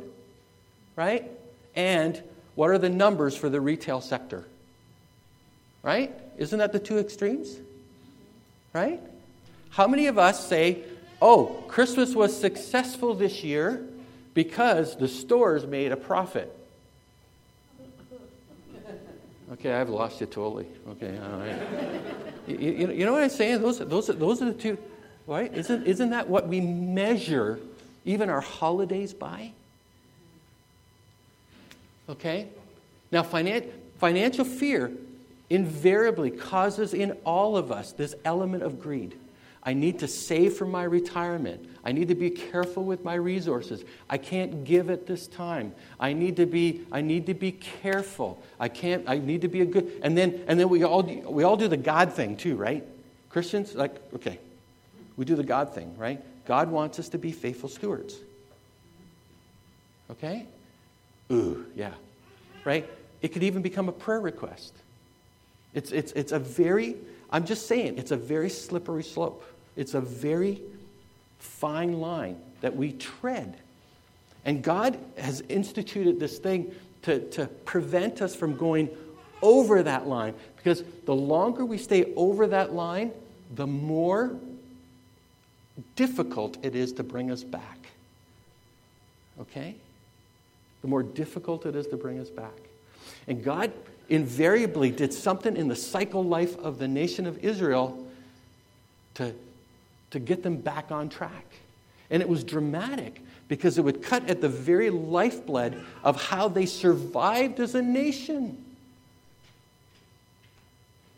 Right? 0.95 1.29
And 1.75 2.23
what 2.55 2.71
are 2.71 2.79
the 2.79 2.89
numbers 2.89 3.37
for 3.37 3.49
the 3.49 3.61
retail 3.61 4.01
sector? 4.01 4.45
Right? 5.83 6.15
Isn't 6.39 6.61
that 6.61 6.71
the 6.71 6.79
two 6.79 6.99
extremes? 6.99 7.57
Right? 8.73 9.01
How 9.71 9.89
many 9.89 10.07
of 10.07 10.17
us 10.17 10.47
say, 10.47 10.85
oh, 11.21 11.65
Christmas 11.67 12.15
was 12.15 12.39
successful 12.39 13.13
this 13.13 13.43
year 13.43 13.85
because 14.35 14.97
the 14.97 15.09
stores 15.09 15.67
made 15.67 15.91
a 15.91 15.97
profit? 15.97 16.57
Okay, 19.55 19.73
I've 19.73 19.91
lost 19.91 20.21
you 20.21 20.27
totally. 20.29 20.69
Okay, 20.91 21.19
all 21.19 21.41
right. 21.41 22.32
You, 22.47 22.91
you, 22.93 23.07
know 23.07 23.13
what 23.13 23.23
I'm 23.23 23.31
saying? 23.31 23.63
Those, 23.63 23.79
those, 23.79 24.07
those 24.07 24.43
are 24.43 24.47
the 24.47 24.55
two, 24.55 24.79
right? 25.27 25.53
Isn't, 25.53 25.87
isn't 25.87 26.11
that 26.11 26.29
what 26.29 26.49
we 26.49 26.61
measure 26.61 27.59
even 28.05 28.31
our 28.31 28.41
holidays 28.41 29.15
by? 29.15 29.53
Okay? 32.09 32.49
Now, 33.11 33.23
finan- 33.23 33.71
financial 33.99 34.45
fear 34.45 34.93
invariably 35.51 36.31
causes 36.31 36.95
in 36.95 37.13
all 37.25 37.57
of 37.57 37.71
us 37.71 37.93
this 37.93 38.15
element 38.25 38.63
of 38.63 38.81
greed. 38.81 39.17
I 39.65 39.75
need 39.75 40.01
to 40.01 40.09
save 40.09 40.55
for 40.55 40.67
my 40.67 40.83
retirement. 40.83 41.69
I 41.85 41.93
need 41.93 42.09
to 42.09 42.15
be 42.15 42.31
careful 42.31 42.85
with 42.85 43.05
my 43.05 43.15
resources. 43.15 43.85
I 44.11 44.19
can't 44.19 44.65
give 44.65 44.91
at 44.91 45.07
this 45.07 45.29
time. 45.29 45.73
I 46.01 46.13
need 46.13 46.37
to 46.37 46.47
be, 46.47 46.83
I 46.91 47.01
need 47.01 47.27
to 47.27 47.35
be 47.35 47.53
careful. 47.53 48.43
I 48.59 48.69
can't, 48.69 49.05
I 49.09 49.19
need 49.19 49.43
to 49.43 49.49
be 49.49 49.61
a 49.61 49.67
good 49.67 50.01
and 50.03 50.19
then 50.19 50.45
and 50.49 50.59
then 50.59 50.69
we 50.69 50.83
all 50.83 51.03
we 51.03 51.45
all 51.45 51.57
do 51.57 51.69
the 51.69 51.77
God 51.77 52.13
thing 52.13 52.37
too, 52.37 52.57
right? 52.57 52.85
Christians, 53.29 53.75
like, 53.75 53.95
okay, 54.15 54.39
we 55.17 55.25
do 55.25 55.37
the 55.37 55.45
God 55.45 55.75
thing, 55.75 55.97
right? 55.97 56.21
God 56.47 56.71
wants 56.71 56.99
us 56.99 57.09
to 57.11 57.19
be 57.19 57.33
faithful 57.33 57.69
stewards. 57.69 58.17
Okay? 60.11 60.47
Ooh, 61.31 61.65
yeah. 61.75 61.93
Right? 62.65 62.89
It 63.23 63.29
could 63.29 63.43
even 63.43 63.63
become 63.63 63.89
a 63.89 63.93
prayer 63.93 64.21
request. 64.21 64.75
It's, 65.75 65.93
it's, 65.93 66.13
it's 66.13 66.33
a 66.33 66.39
very, 66.39 66.97
I'm 67.31 67.47
just 67.47 67.67
saying, 67.67 67.97
it's 67.97 68.11
a 68.11 68.17
very 68.17 68.51
slippery 68.51 69.05
slope. 69.05 69.45
It's 69.77 69.95
a 69.95 70.01
very 70.01 70.61
fine 71.39 72.01
line 72.01 72.39
that 72.61 72.77
we 72.77 72.93
tread. 72.93 73.57
And 74.45 74.63
God 74.63 74.99
has 75.19 75.41
instituted 75.43 76.19
this 76.19 76.39
thing 76.39 76.75
to, 77.03 77.21
to 77.31 77.47
prevent 77.47 78.23
us 78.23 78.35
from 78.35 78.57
going 78.57 78.89
over 79.41 79.83
that 79.83 80.07
line. 80.07 80.35
Because 80.57 80.83
the 81.05 81.15
longer 81.15 81.65
we 81.65 81.79
stay 81.79 82.13
over 82.17 82.47
that 82.49 82.73
line, 82.73 83.13
the 83.55 83.67
more 83.67 84.37
difficult 85.97 86.59
it 86.63 86.75
is 86.75 86.93
to 86.95 87.03
bring 87.03 87.31
us 87.31 87.43
back. 87.43 87.79
Okay? 89.41 89.75
The 90.83 90.89
more 90.89 91.03
difficult 91.03 91.67
it 91.67 91.75
is 91.75 91.87
to 91.89 91.97
bring 91.97 92.19
us 92.19 92.29
back. 92.29 92.53
And 93.27 93.43
God 93.43 93.73
invariably 94.09 94.91
did 94.91 95.13
something 95.13 95.57
in 95.57 95.69
the 95.69 95.77
cycle 95.77 96.25
life 96.25 96.57
of 96.59 96.79
the 96.79 96.89
nation 96.89 97.27
of 97.27 97.39
Israel 97.39 98.05
to, 99.15 99.35
to 100.13 100.21
get 100.21 100.43
them 100.43 100.57
back 100.57 100.91
on 100.91 101.09
track. 101.09 101.47
And 102.11 102.23
it 102.23 102.29
was 102.29 102.45
dramatic 102.45 103.21
because 103.49 103.79
it 103.79 103.83
would 103.83 104.03
cut 104.03 104.31
at 104.31 104.41
the 104.41 104.49
very 104.49 104.91
lifeblood 104.91 105.83
of 106.05 106.23
how 106.23 106.49
they 106.49 106.67
survived 106.67 107.59
as 107.61 107.75
a 107.75 107.83
nation. 107.83 108.65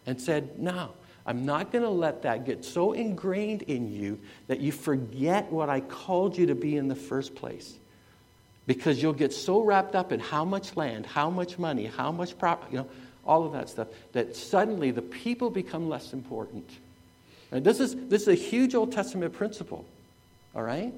And 0.06 0.20
said, 0.20 0.58
No, 0.58 0.90
I'm 1.26 1.46
not 1.46 1.72
going 1.72 1.82
to 1.82 1.90
let 1.90 2.22
that 2.22 2.44
get 2.44 2.64
so 2.64 2.92
ingrained 2.92 3.62
in 3.62 3.92
you 3.92 4.20
that 4.46 4.60
you 4.60 4.72
forget 4.72 5.50
what 5.50 5.68
I 5.68 5.80
called 5.80 6.36
you 6.36 6.46
to 6.46 6.54
be 6.54 6.76
in 6.76 6.88
the 6.88 6.94
first 6.94 7.34
place. 7.34 7.74
Because 8.66 9.02
you'll 9.02 9.12
get 9.12 9.32
so 9.32 9.62
wrapped 9.62 9.94
up 9.94 10.12
in 10.12 10.20
how 10.20 10.44
much 10.44 10.76
land, 10.76 11.06
how 11.06 11.30
much 11.30 11.58
money, 11.58 11.86
how 11.86 12.12
much 12.12 12.38
property, 12.38 12.72
you 12.72 12.78
know, 12.78 12.88
all 13.26 13.44
of 13.44 13.52
that 13.52 13.68
stuff, 13.68 13.88
that 14.12 14.36
suddenly 14.36 14.90
the 14.90 15.02
people 15.02 15.50
become 15.50 15.88
less 15.88 16.12
important. 16.12 16.68
And 17.54 17.64
this 17.64 17.78
is, 17.78 17.94
this 18.08 18.22
is 18.22 18.28
a 18.28 18.34
huge 18.34 18.74
Old 18.74 18.90
Testament 18.90 19.32
principle, 19.32 19.86
all 20.56 20.62
right? 20.64 20.92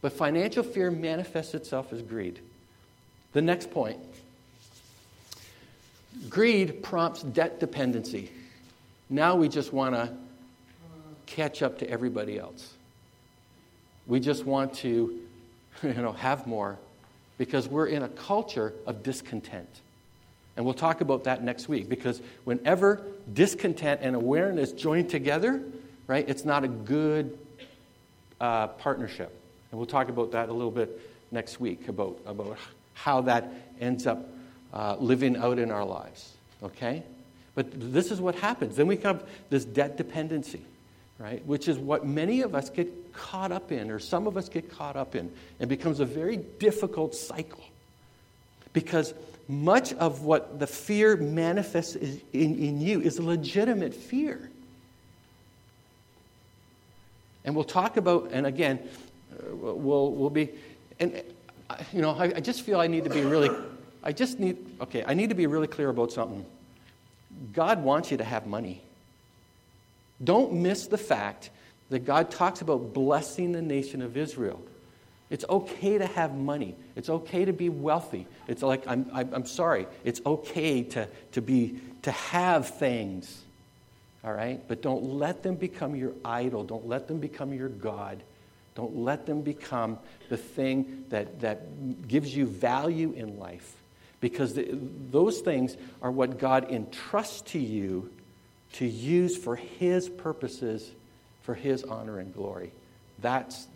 But 0.00 0.14
financial 0.14 0.62
fear 0.62 0.90
manifests 0.90 1.52
itself 1.52 1.92
as 1.92 2.00
greed. 2.00 2.40
The 3.34 3.42
next 3.42 3.70
point 3.70 3.98
greed 6.28 6.82
prompts 6.82 7.22
debt 7.22 7.60
dependency. 7.60 8.32
Now 9.10 9.36
we 9.36 9.48
just 9.48 9.74
want 9.74 9.94
to 9.94 10.10
catch 11.26 11.62
up 11.62 11.78
to 11.80 11.88
everybody 11.88 12.38
else. 12.38 12.72
We 14.06 14.20
just 14.20 14.46
want 14.46 14.72
to, 14.76 15.20
you 15.82 15.94
know, 15.94 16.12
have 16.12 16.46
more 16.46 16.78
because 17.36 17.68
we're 17.68 17.86
in 17.86 18.02
a 18.02 18.08
culture 18.08 18.72
of 18.86 19.02
discontent. 19.02 19.68
And 20.56 20.64
we'll 20.64 20.74
talk 20.74 21.00
about 21.00 21.24
that 21.24 21.42
next 21.42 21.68
week 21.68 21.88
because 21.88 22.20
whenever 22.44 23.02
discontent 23.32 24.00
and 24.02 24.14
awareness 24.16 24.72
join 24.72 25.06
together, 25.06 25.62
right, 26.06 26.28
it's 26.28 26.44
not 26.44 26.64
a 26.64 26.68
good 26.68 27.38
uh, 28.40 28.68
partnership. 28.68 29.34
And 29.70 29.78
we'll 29.78 29.86
talk 29.86 30.08
about 30.08 30.32
that 30.32 30.48
a 30.48 30.52
little 30.52 30.70
bit 30.70 31.00
next 31.30 31.60
week 31.60 31.88
about, 31.88 32.18
about 32.26 32.58
how 32.94 33.22
that 33.22 33.52
ends 33.80 34.06
up 34.06 34.28
uh, 34.72 34.96
living 34.98 35.36
out 35.36 35.58
in 35.58 35.70
our 35.70 35.84
lives. 35.84 36.32
Okay? 36.62 37.02
But 37.54 37.92
this 37.92 38.10
is 38.10 38.20
what 38.20 38.34
happens. 38.34 38.76
Then 38.76 38.86
we 38.86 38.96
have 38.98 39.26
this 39.48 39.64
debt 39.64 39.96
dependency, 39.96 40.62
right? 41.18 41.44
Which 41.46 41.68
is 41.68 41.78
what 41.78 42.06
many 42.06 42.42
of 42.42 42.54
us 42.54 42.70
get 42.70 43.12
caught 43.12 43.52
up 43.52 43.72
in, 43.72 43.90
or 43.90 43.98
some 43.98 44.26
of 44.26 44.36
us 44.36 44.48
get 44.48 44.70
caught 44.70 44.96
up 44.96 45.14
in, 45.14 45.32
and 45.58 45.68
becomes 45.68 46.00
a 46.00 46.04
very 46.04 46.36
difficult 46.36 47.14
cycle. 47.14 47.62
Because 48.72 49.14
much 49.50 49.92
of 49.94 50.22
what 50.22 50.58
the 50.58 50.66
fear 50.66 51.16
manifests 51.16 51.96
in, 51.96 52.20
in 52.32 52.80
you 52.80 53.00
is 53.00 53.18
legitimate 53.18 53.92
fear. 53.92 54.48
And 57.44 57.54
we'll 57.54 57.64
talk 57.64 57.96
about, 57.96 58.30
and 58.32 58.46
again, 58.46 58.78
uh, 59.32 59.54
we'll, 59.54 60.12
we'll 60.12 60.30
be, 60.30 60.50
and 61.00 61.22
uh, 61.68 61.76
you 61.92 62.00
know, 62.00 62.10
I, 62.10 62.24
I 62.36 62.40
just 62.40 62.62
feel 62.62 62.78
I 62.78 62.86
need 62.86 63.04
to 63.04 63.10
be 63.10 63.22
really, 63.22 63.50
I 64.02 64.12
just 64.12 64.38
need, 64.38 64.58
okay, 64.82 65.04
I 65.06 65.14
need 65.14 65.30
to 65.30 65.34
be 65.34 65.46
really 65.46 65.66
clear 65.66 65.88
about 65.88 66.12
something. 66.12 66.44
God 67.52 67.82
wants 67.82 68.10
you 68.10 68.18
to 68.18 68.24
have 68.24 68.46
money. 68.46 68.82
Don't 70.22 70.52
miss 70.52 70.86
the 70.86 70.98
fact 70.98 71.50
that 71.88 72.00
God 72.00 72.30
talks 72.30 72.60
about 72.60 72.92
blessing 72.92 73.52
the 73.52 73.62
nation 73.62 74.02
of 74.02 74.16
Israel. 74.16 74.60
It's 75.30 75.44
okay 75.48 75.98
to 75.98 76.06
have 76.06 76.34
money. 76.34 76.74
It's 76.96 77.08
okay 77.08 77.44
to 77.44 77.52
be 77.52 77.68
wealthy. 77.68 78.26
It's 78.48 78.62
like, 78.62 78.86
I'm, 78.86 79.08
I'm 79.12 79.46
sorry, 79.46 79.86
it's 80.04 80.20
okay 80.26 80.82
to, 80.82 81.08
to, 81.32 81.40
be, 81.40 81.80
to 82.02 82.10
have 82.10 82.68
things. 82.68 83.42
All 84.24 84.32
right? 84.32 84.60
But 84.66 84.82
don't 84.82 85.04
let 85.04 85.42
them 85.42 85.54
become 85.54 85.94
your 85.94 86.12
idol. 86.24 86.64
Don't 86.64 86.86
let 86.86 87.08
them 87.08 87.20
become 87.20 87.54
your 87.54 87.68
God. 87.68 88.20
Don't 88.74 88.96
let 88.98 89.24
them 89.26 89.42
become 89.42 89.98
the 90.28 90.36
thing 90.36 91.04
that, 91.10 91.40
that 91.40 92.08
gives 92.08 92.34
you 92.34 92.46
value 92.46 93.12
in 93.12 93.38
life 93.38 93.74
because 94.20 94.54
the, 94.54 94.68
those 95.10 95.40
things 95.40 95.76
are 96.02 96.10
what 96.10 96.38
God 96.38 96.70
entrusts 96.70 97.40
to 97.52 97.58
you 97.58 98.10
to 98.74 98.86
use 98.86 99.36
for 99.36 99.56
His 99.56 100.08
purposes 100.08 100.90
for 101.42 101.54
his 101.54 101.82
honor 101.84 102.18
and 102.18 102.32
glory. 102.34 102.70
That's, 103.18 103.66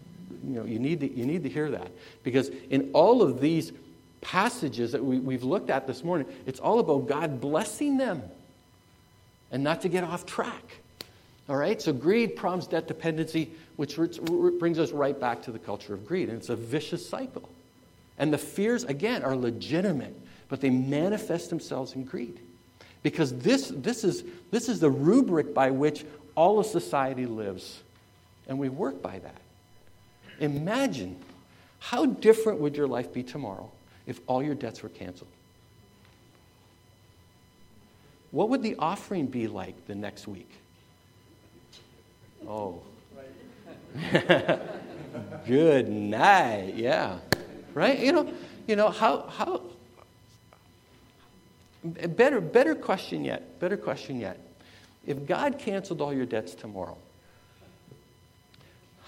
you 0.47 0.55
know, 0.55 0.64
you 0.64 0.79
need 0.79 1.01
to, 1.01 1.12
you 1.12 1.27
need 1.27 1.43
to 1.43 1.49
hear 1.49 1.70
that. 1.70 1.91
Because 2.22 2.51
in 2.70 2.91
all 2.93 3.22
of 3.22 3.41
these 3.41 3.72
passages 4.20 4.93
that 4.93 5.05
we, 5.05 5.18
we've 5.18 5.45
looked 5.45 5.70
at 5.70 5.87
this 5.87 6.03
morning, 6.03 6.27
it's 6.47 6.61
all 6.61 6.79
about 6.79 7.07
God 7.07 7.41
blessing 7.41 7.97
them 7.99 8.22
and 9.51 9.62
not 9.62 9.83
to 9.83 9.89
get 9.89 10.05
off 10.05 10.27
track. 10.27 10.81
All 11.49 11.57
right? 11.57 11.81
So 11.81 11.93
greed, 11.93 12.37
problems, 12.37 12.66
debt, 12.66 12.89
dependency, 12.89 13.51
which 13.77 13.97
brings 13.97 14.79
us 14.79 14.93
right 14.93 15.18
back 15.18 15.43
to 15.43 15.53
the 15.53 15.59
culture 15.59 15.95
of 15.95 16.07
greed. 16.07 16.29
And 16.29 16.39
it's 16.39 16.49
a 16.49 16.57
vicious 16.57 17.09
cycle. 17.09 17.49
And 18.18 18.33
the 18.33 18.39
fears, 18.39 18.85
again, 18.85 19.22
are 19.22 19.37
legitimate, 19.37 20.14
but 20.49 20.61
they 20.61 20.70
manifest 20.70 21.51
themselves 21.51 21.95
in 21.95 22.05
greed. 22.05 22.39
Because 23.03 23.37
this, 23.39 23.68
this, 23.75 24.05
is, 24.05 24.25
this 24.51 24.68
is 24.68 24.81
the 24.81 24.91
rubric 24.91 25.53
by 25.53 25.70
which 25.70 26.05
all 26.35 26.59
of 26.59 26.66
society 26.66 27.27
lives. 27.27 27.83
And 28.49 28.59
we 28.59 28.68
work 28.68 29.03
by 29.03 29.18
that. 29.18 29.41
Imagine 30.41 31.16
how 31.78 32.07
different 32.07 32.61
would 32.61 32.76
your 32.76 32.87
life 32.87 33.12
be 33.12 33.22
tomorrow 33.22 33.70
if 34.07 34.20
all 34.26 34.43
your 34.43 34.55
debts 34.55 34.82
were 34.82 34.89
canceled? 34.89 35.30
What 38.30 38.49
would 38.49 38.62
the 38.62 38.74
offering 38.78 39.26
be 39.26 39.47
like 39.47 39.87
the 39.87 39.95
next 39.95 40.26
week? 40.26 40.51
Oh. 42.49 42.82
Good 45.47 45.89
night. 45.89 46.74
Yeah. 46.74 47.18
Right? 47.74 47.99
You 48.01 48.12
know, 48.12 48.32
you 48.66 48.76
know 48.76 48.91
how 48.91 49.28
how 49.28 49.62
better 51.85 52.41
better 52.41 52.74
question 52.74 53.24
yet. 53.24 53.61
Better 53.61 53.76
question 53.76 54.18
yet. 54.18 54.41
If 55.07 55.26
God 55.26 55.59
canceled 55.59 56.01
all 56.01 56.12
your 56.12 56.26
debts 56.26 56.55
tomorrow, 56.55 56.97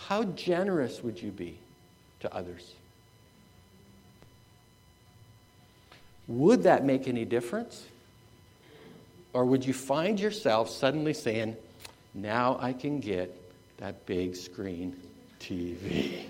how 0.09 0.23
generous 0.23 1.03
would 1.03 1.21
you 1.21 1.33
be 1.33 1.59
to 2.21 2.33
others? 2.33 2.75
Would 6.29 6.63
that 6.63 6.85
make 6.85 7.09
any 7.09 7.25
difference? 7.25 7.85
Or 9.33 9.45
would 9.45 9.67
you 9.67 9.75
find 9.75 10.21
yourself 10.21 10.71
suddenly 10.71 11.13
saying, 11.13 11.57
now 12.15 12.57
I 12.61 12.73
can 12.73 13.01
get 13.01 13.37
that 13.79 14.07
big 14.07 14.37
screen 14.37 14.97
TV? 15.41 16.25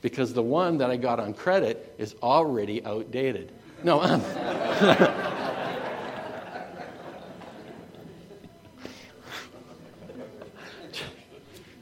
because 0.00 0.32
the 0.32 0.42
one 0.42 0.78
that 0.78 0.90
I 0.90 0.96
got 0.96 1.20
on 1.20 1.34
credit 1.34 1.94
is 1.98 2.14
already 2.22 2.82
outdated. 2.84 3.52
No, 3.82 4.00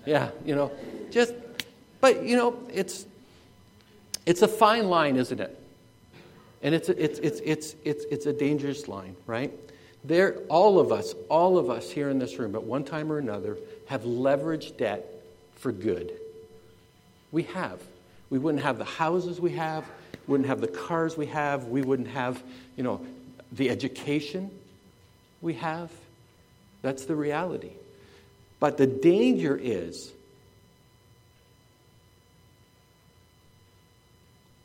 yeah, 0.07 0.31
you 0.45 0.55
know, 0.55 0.71
just, 1.11 1.35
but 2.01 2.25
you 2.25 2.37
know, 2.37 2.59
it's 2.73 3.07
it's 4.27 4.43
a 4.43 4.49
fine 4.49 4.89
line, 4.89 5.17
isn't 5.17 5.41
it? 5.41 5.59
And 6.63 6.75
it's 6.75 6.89
a, 6.89 7.03
it's, 7.03 7.19
it's, 7.19 7.41
it's, 7.45 7.75
it's, 7.85 8.05
it's 8.05 8.27
a 8.27 8.33
dangerous 8.33 8.87
line, 8.87 9.17
right? 9.27 9.53
There, 10.05 10.39
all 10.49 10.79
of 10.79 10.93
us, 10.93 11.15
all 11.29 11.59
of 11.59 11.71
us 11.71 11.91
here 11.91 12.09
in 12.09 12.19
this 12.19 12.39
room 12.39 12.55
at 12.55 12.63
one 12.63 12.85
time 12.85 13.11
or 13.11 13.19
another 13.19 13.59
have 13.87 14.03
leveraged 14.03 14.77
debt 14.77 15.05
for 15.57 15.73
good. 15.73 16.13
We 17.33 17.45
have. 17.45 17.81
We 18.31 18.39
wouldn't 18.39 18.63
have 18.63 18.79
the 18.79 18.85
houses 18.85 19.41
we 19.41 19.53
have, 19.53 19.85
wouldn't 20.27 20.49
have 20.49 20.61
the 20.61 20.69
cars 20.69 21.17
we 21.17 21.27
have, 21.27 21.67
we 21.67 21.83
wouldn't 21.83 22.09
have, 22.09 22.43
you 22.77 22.85
know, 22.85 23.05
the 23.51 23.69
education 23.69 24.51
we 25.41 25.55
have. 25.55 25.91
That's 26.81 27.05
the 27.05 27.17
reality. 27.17 27.73
But 28.63 28.77
the 28.77 28.87
danger 28.87 29.59
is 29.61 30.13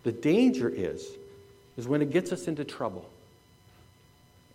The 0.04 0.12
danger 0.14 0.70
is, 0.70 1.06
is 1.76 1.86
when 1.86 2.02
it 2.02 2.12
gets 2.12 2.32
us 2.32 2.48
into 2.48 2.64
trouble 2.64 3.10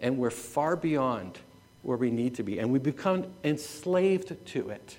and 0.00 0.16
we're 0.16 0.30
far 0.30 0.76
beyond 0.76 1.38
where 1.82 1.98
we 1.98 2.10
need 2.10 2.36
to 2.36 2.42
be 2.42 2.58
and 2.58 2.72
we 2.72 2.78
become 2.78 3.26
enslaved 3.44 4.34
to 4.46 4.70
it. 4.70 4.96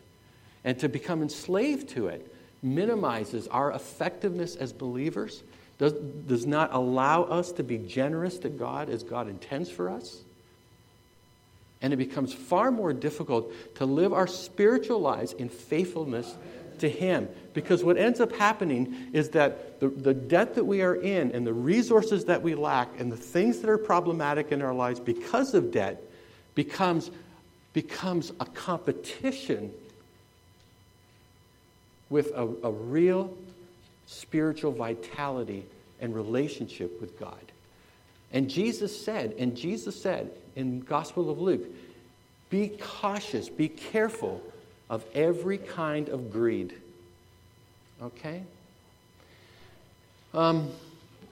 And 0.64 0.78
to 0.78 0.90
become 0.90 1.24
enslaved 1.24 1.90
to 1.92 2.08
it 2.08 2.32
minimizes 2.62 3.48
our 3.48 3.72
effectiveness 3.72 4.56
as 4.56 4.74
believers, 4.74 5.42
does, 5.80 5.94
does 5.94 6.46
not 6.46 6.72
allow 6.72 7.24
us 7.24 7.52
to 7.54 7.64
be 7.64 7.80
generous 7.80 8.38
to 8.38 8.50
God 8.50 8.92
as 8.92 9.02
God 9.02 9.28
intends 9.28 9.72
for 9.72 9.90
us. 9.90 10.22
And 11.84 11.94
it 11.94 11.98
becomes 11.98 12.34
far 12.34 12.72
more 12.72 12.94
difficult 12.94 13.54
to 13.76 13.86
live 13.86 14.14
our 14.14 14.26
spiritual 14.26 15.00
lives 15.00 15.34
in 15.34 15.50
faithfulness 15.50 16.34
to 16.80 16.90
Him. 16.90 17.28
Because 17.54 17.84
what 17.84 17.98
ends 17.98 18.20
up 18.22 18.32
happening 18.32 19.10
is 19.12 19.30
that 19.30 19.80
the, 19.82 19.90
the 19.90 20.14
debt 20.14 20.56
that 20.56 20.64
we 20.64 20.82
are 20.82 20.96
in 20.96 21.32
and 21.34 21.46
the 21.46 21.54
resources 21.54 22.26
that 22.26 22.42
we 22.42 22.56
lack 22.56 23.00
and 23.00 23.12
the 23.12 23.18
things 23.18 23.60
that 23.60 23.70
are 23.70 23.78
problematic 23.78 24.52
in 24.52 24.62
our 24.62 24.74
lives 24.74 25.00
because 25.00 25.54
of 25.54 25.72
debt 25.72 26.02
becomes, 26.56 27.12
becomes 27.74 28.32
a 28.40 28.46
competition 28.46 29.72
with 32.10 32.32
a, 32.32 32.48
a 32.64 32.72
real 32.72 33.36
spiritual 34.08 34.72
vitality 34.72 35.66
and 36.00 36.16
relationship 36.16 37.02
with 37.02 37.20
God. 37.20 37.52
And 38.32 38.50
Jesus 38.50 39.00
said, 39.04 39.36
and 39.38 39.56
Jesus 39.58 40.02
said 40.02 40.32
in 40.56 40.82
Gospel 40.82 41.30
of 41.30 41.40
Luke, 41.40 41.64
be 42.50 42.70
cautious, 42.80 43.50
be 43.50 43.68
careful 43.68 44.42
of 44.90 45.04
every 45.16 45.58
kind 45.58 46.10
of 46.10 46.32
greed. 46.32 46.74
Okay? 48.02 48.44
Um, 50.34 50.70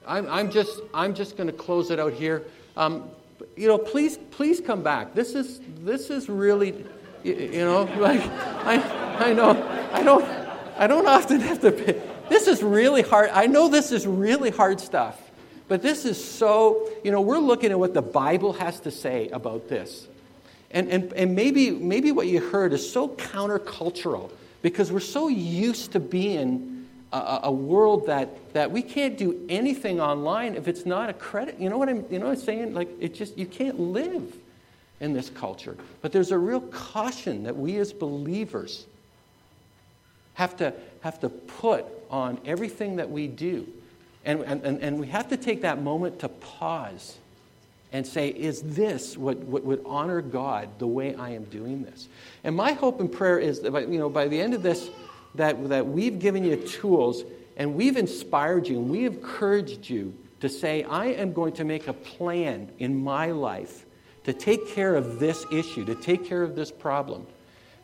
I'm, 0.06 0.28
I'm, 0.28 0.50
just, 0.50 0.80
I'm 0.92 1.14
just 1.14 1.36
going 1.36 1.46
to 1.46 1.52
close 1.52 1.90
it 1.90 2.00
out 2.00 2.12
here. 2.12 2.42
Um, 2.76 3.08
you 3.56 3.68
know, 3.68 3.78
please, 3.78 4.18
please 4.30 4.60
come 4.60 4.82
back. 4.82 5.14
This 5.14 5.34
is, 5.34 5.60
this 5.80 6.10
is 6.10 6.28
really, 6.28 6.84
you, 7.22 7.34
you 7.34 7.64
know, 7.64 7.82
like, 7.98 8.20
I, 8.64 9.28
I 9.28 9.32
know, 9.32 9.50
I 9.92 10.02
don't, 10.02 10.24
I 10.76 10.86
don't 10.86 11.06
often 11.06 11.40
have 11.40 11.60
to, 11.60 11.72
pay. 11.72 12.00
this 12.28 12.46
is 12.46 12.62
really 12.62 13.02
hard. 13.02 13.30
I 13.32 13.46
know 13.46 13.68
this 13.68 13.92
is 13.92 14.06
really 14.06 14.50
hard 14.50 14.80
stuff, 14.80 15.30
but 15.68 15.82
this 15.82 16.04
is 16.04 16.22
so, 16.22 16.88
you 17.04 17.10
know, 17.10 17.20
we're 17.20 17.38
looking 17.38 17.70
at 17.70 17.78
what 17.78 17.94
the 17.94 18.02
Bible 18.02 18.52
has 18.54 18.80
to 18.80 18.90
say 18.90 19.28
about 19.28 19.68
this. 19.68 20.06
And, 20.70 20.88
and, 20.88 21.12
and 21.12 21.34
maybe, 21.34 21.70
maybe 21.70 22.12
what 22.12 22.26
you 22.26 22.40
heard 22.40 22.72
is 22.72 22.90
so 22.90 23.08
countercultural 23.08 24.30
because 24.62 24.90
we're 24.90 25.00
so 25.00 25.28
used 25.28 25.92
to 25.92 26.00
being 26.00 26.88
a, 27.12 27.40
a, 27.44 27.52
world 27.52 28.06
that, 28.06 28.54
that 28.54 28.70
we 28.70 28.80
can't 28.80 29.18
do 29.18 29.44
anything 29.48 30.00
online 30.00 30.54
if 30.54 30.68
it's 30.68 30.86
not 30.86 31.10
a 31.10 31.12
credit. 31.12 31.60
You 31.60 31.68
know 31.68 31.76
what 31.76 31.88
I'm, 31.88 32.06
you 32.10 32.18
know 32.18 32.26
what 32.26 32.38
I'm 32.38 32.44
saying? 32.44 32.74
Like, 32.74 32.88
it 33.00 33.14
just, 33.14 33.36
you 33.36 33.46
can't 33.46 33.78
live 33.78 34.34
in 35.00 35.12
this 35.12 35.28
culture. 35.28 35.76
But 36.00 36.12
there's 36.12 36.30
a 36.30 36.38
real 36.38 36.60
caution 36.60 37.42
that 37.42 37.56
we 37.56 37.76
as 37.76 37.92
believers 37.92 38.86
have 40.34 40.56
to, 40.56 40.72
have 41.02 41.20
to 41.20 41.28
put 41.28 41.84
on 42.10 42.40
everything 42.46 42.96
that 42.96 43.10
we 43.10 43.26
do. 43.26 43.66
And, 44.24 44.42
and, 44.42 44.64
and 44.64 45.00
we 45.00 45.08
have 45.08 45.28
to 45.28 45.36
take 45.36 45.62
that 45.62 45.82
moment 45.82 46.20
to 46.20 46.28
pause 46.28 47.18
and 47.92 48.06
say, 48.06 48.28
is 48.28 48.62
this 48.62 49.16
what, 49.18 49.36
what 49.38 49.64
would 49.64 49.82
honor 49.84 50.22
God 50.22 50.68
the 50.78 50.86
way 50.86 51.14
I 51.14 51.30
am 51.30 51.44
doing 51.44 51.82
this? 51.82 52.08
And 52.42 52.56
my 52.56 52.72
hope 52.72 53.00
and 53.00 53.10
prayer 53.12 53.38
is 53.38 53.60
that 53.60 53.72
by, 53.72 53.80
you 53.80 53.98
know, 53.98 54.08
by 54.08 54.28
the 54.28 54.40
end 54.40 54.54
of 54.54 54.62
this, 54.62 54.88
that, 55.34 55.68
that 55.68 55.86
we've 55.86 56.18
given 56.18 56.44
you 56.44 56.56
tools 56.56 57.24
and 57.56 57.74
we've 57.74 57.96
inspired 57.96 58.66
you 58.68 58.78
and 58.78 58.90
we 58.90 59.02
have 59.02 59.14
encouraged 59.14 59.90
you 59.90 60.14
to 60.40 60.48
say, 60.48 60.82
I 60.84 61.06
am 61.06 61.32
going 61.32 61.52
to 61.54 61.64
make 61.64 61.86
a 61.86 61.92
plan 61.92 62.70
in 62.78 63.02
my 63.02 63.30
life 63.30 63.84
to 64.24 64.32
take 64.32 64.68
care 64.68 64.94
of 64.94 65.18
this 65.18 65.44
issue, 65.52 65.84
to 65.84 65.94
take 65.94 66.24
care 66.24 66.42
of 66.42 66.54
this 66.54 66.70
problem. 66.70 67.26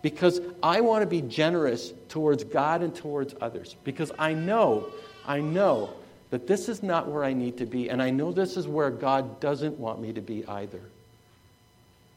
Because 0.01 0.41
I 0.62 0.80
want 0.80 1.03
to 1.03 1.07
be 1.07 1.22
generous 1.22 1.93
towards 2.09 2.45
God 2.45 2.82
and 2.82 2.95
towards 2.95 3.34
others. 3.41 3.76
Because 3.84 4.12
I 4.18 4.32
know, 4.32 4.93
I 5.26 5.41
know 5.41 5.91
that 6.31 6.47
this 6.47 6.68
is 6.68 6.83
not 6.83 7.09
where 7.09 7.24
I 7.24 7.33
need 7.33 7.57
to 7.59 7.66
be, 7.66 7.89
and 7.89 8.03
I 8.03 8.11
know 8.11 8.33
this 8.33 8.57
is 8.57 8.68
where 8.68 8.91
God 8.91 9.41
doesn't 9.41 9.79
want 9.79 10.01
me 10.01 10.12
to 10.12 10.20
be 10.20 10.47
either. 10.47 10.81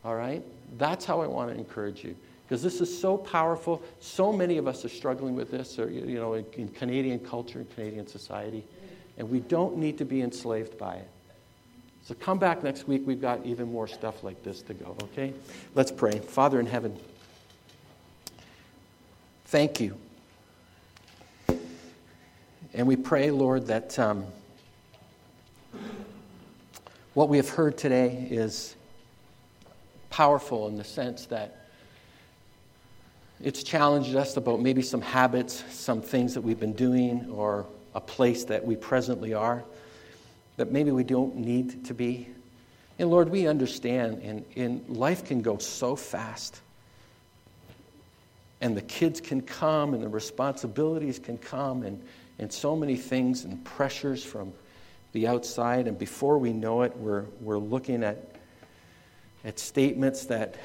All 0.04 0.16
right? 0.16 0.44
That's 0.78 1.06
how 1.06 1.22
I 1.22 1.28
want 1.28 1.52
to 1.52 1.58
encourage 1.58 2.04
you. 2.04 2.16
Because 2.48 2.62
this 2.62 2.82
is 2.82 3.00
so 3.00 3.18
powerful. 3.18 3.82
So 4.02 4.34
many 4.34 4.58
of 4.58 4.68
us 4.68 4.84
are 4.84 4.90
struggling 4.90 5.36
with 5.36 5.52
this, 5.52 5.80
or, 5.80 5.90
you 5.90 6.20
know, 6.20 6.34
in, 6.34 6.46
in 6.54 6.68
Canadian 6.70 7.20
culture 7.20 7.60
and 7.60 7.76
Canadian 7.76 8.08
society. 8.08 8.66
And 9.18 9.30
we 9.30 9.40
don't 9.40 9.78
need 9.78 9.98
to 10.00 10.06
be 10.06 10.22
enslaved 10.22 10.78
by 10.78 10.96
it. 10.96 11.08
So 12.04 12.16
come 12.16 12.40
back 12.40 12.64
next 12.64 12.88
week. 12.88 13.04
We've 13.06 13.22
got 13.22 13.46
even 13.46 13.72
more 13.72 13.88
stuff 13.88 14.24
like 14.24 14.44
this 14.44 14.62
to 14.64 14.74
go, 14.74 14.98
okay? 15.04 15.34
Let's 15.76 15.92
pray. 15.92 16.20
Father 16.20 16.60
in 16.60 16.66
heaven, 16.66 16.98
thank 19.46 19.80
you 19.80 19.96
and 22.74 22.88
we 22.88 22.96
pray, 22.96 23.32
Lord, 23.32 23.68
that 23.68 24.00
um, 24.00 24.26
what 27.14 27.28
we 27.28 27.38
have 27.38 27.50
heard 27.50 27.78
today 27.78 28.28
is 28.30 28.76
powerful 30.10 30.68
in 30.70 30.78
the 30.78 30.84
sense 30.84 31.26
that 31.28 31.66
it's 33.44 33.64
challenged 33.64 34.16
us 34.16 34.38
about 34.38 34.62
maybe 34.62 34.82
some 34.82 35.02
habits, 35.02 35.64
some 35.70 36.02
things 36.02 36.34
that 36.34 36.42
we've 36.42 36.60
been 36.60 36.74
doing, 36.74 37.30
or 37.32 37.66
a 37.94 38.00
place 38.00 38.46
that 38.46 38.66
we 38.66 38.76
presently 38.76 39.34
are 39.34 39.64
that 40.58 40.72
maybe 40.72 40.92
we 40.92 41.04
don't 41.04 41.36
need 41.36 41.84
to 41.86 41.94
be. 41.94 42.28
And 43.00 43.10
Lord, 43.10 43.30
we 43.30 43.48
understand, 43.48 44.22
and, 44.22 44.46
and 44.56 44.88
life 44.90 45.26
can 45.26 45.42
go 45.42 45.58
so 45.58 45.96
fast. 45.96 46.62
And 48.62 48.78
the 48.78 48.82
kids 48.82 49.20
can 49.20 49.42
come, 49.42 49.94
and 49.94 50.04
the 50.04 50.10
responsibilities 50.10 51.18
can 51.18 51.38
come, 51.38 51.84
and, 51.84 52.02
and 52.40 52.52
so 52.52 52.76
many 52.76 52.96
things 52.96 53.44
and 53.44 53.64
pressures 53.64 54.24
from 54.24 54.54
the 55.12 55.28
outside. 55.28 55.88
And 55.88 55.98
before 55.98 56.38
we 56.38 56.54
know 56.54 56.82
it, 56.84 56.96
we're, 56.98 57.26
we're 57.40 57.60
looking 57.60 58.04
at, 58.04 58.36
at 59.44 59.60
statements 59.60 60.26
that 60.26 60.56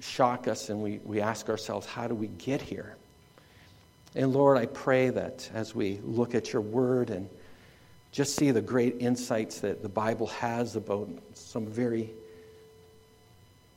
shock 0.00 0.48
us, 0.48 0.68
and 0.68 0.82
we, 0.82 1.00
we 1.04 1.20
ask 1.20 1.48
ourselves, 1.48 1.86
how 1.86 2.06
do 2.06 2.14
we 2.14 2.28
get 2.28 2.60
here? 2.60 2.96
And 4.14 4.32
Lord, 4.32 4.56
I 4.56 4.66
pray 4.66 5.10
that 5.10 5.50
as 5.52 5.74
we 5.74 6.00
look 6.02 6.34
at 6.34 6.52
your 6.52 6.62
word 6.62 7.10
and 7.10 7.28
just 8.12 8.34
see 8.34 8.50
the 8.50 8.62
great 8.62 8.96
insights 8.98 9.60
that 9.60 9.82
the 9.82 9.90
Bible 9.90 10.28
has 10.28 10.74
about 10.74 11.10
some 11.34 11.66
very 11.66 12.10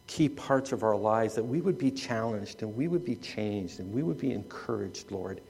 key 0.07 0.29
parts 0.29 0.71
of 0.71 0.81
our 0.81 0.95
lives, 0.95 1.35
that 1.35 1.43
we 1.43 1.59
would 1.59 1.77
be 1.77 1.91
challenged 1.91 2.61
and 2.61 2.73
we 2.73 2.87
would 2.87 3.03
be 3.03 3.15
changed 3.15 3.79
and 3.79 3.93
we 3.93 4.01
would 4.01 4.17
be 4.17 4.31
encouraged, 4.31 5.11
Lord, 5.11 5.41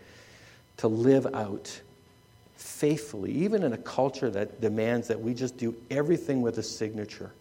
to 0.79 0.87
live 0.87 1.27
out 1.33 1.81
faithfully, 2.55 3.31
even 3.31 3.63
in 3.63 3.73
a 3.73 3.77
culture 3.77 4.29
that 4.29 4.61
demands 4.61 5.09
that 5.09 5.19
we 5.19 5.33
just 5.33 5.57
do 5.57 5.75
everything 5.91 6.41
with 6.41 6.57
a 6.57 6.63
signature, 6.63 7.31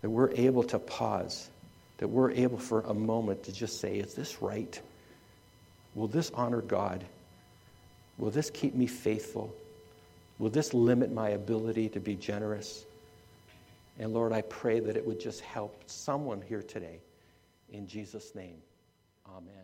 that 0.00 0.10
we're 0.10 0.32
able 0.32 0.64
to 0.64 0.78
pause, 0.80 1.50
that 1.98 2.08
we're 2.08 2.32
able 2.32 2.58
for 2.58 2.80
a 2.82 2.94
moment 2.94 3.44
to 3.44 3.52
just 3.52 3.80
say, 3.80 3.96
Is 3.96 4.14
this 4.14 4.42
right? 4.42 4.80
Will 5.94 6.08
this 6.08 6.32
honor 6.34 6.62
God? 6.62 7.04
Will 8.18 8.30
this 8.30 8.50
keep 8.50 8.74
me 8.74 8.88
faithful? 8.88 9.54
Will 10.40 10.50
this 10.50 10.74
limit 10.74 11.12
my 11.12 11.30
ability 11.30 11.90
to 11.90 12.00
be 12.00 12.16
generous? 12.16 12.84
And 14.00 14.12
Lord, 14.12 14.32
I 14.32 14.42
pray 14.42 14.80
that 14.80 14.96
it 14.96 15.06
would 15.06 15.20
just 15.20 15.42
help 15.42 15.80
someone 15.86 16.42
here 16.42 16.62
today. 16.62 16.98
In 17.70 17.86
Jesus' 17.86 18.34
name, 18.34 18.56
amen. 19.28 19.61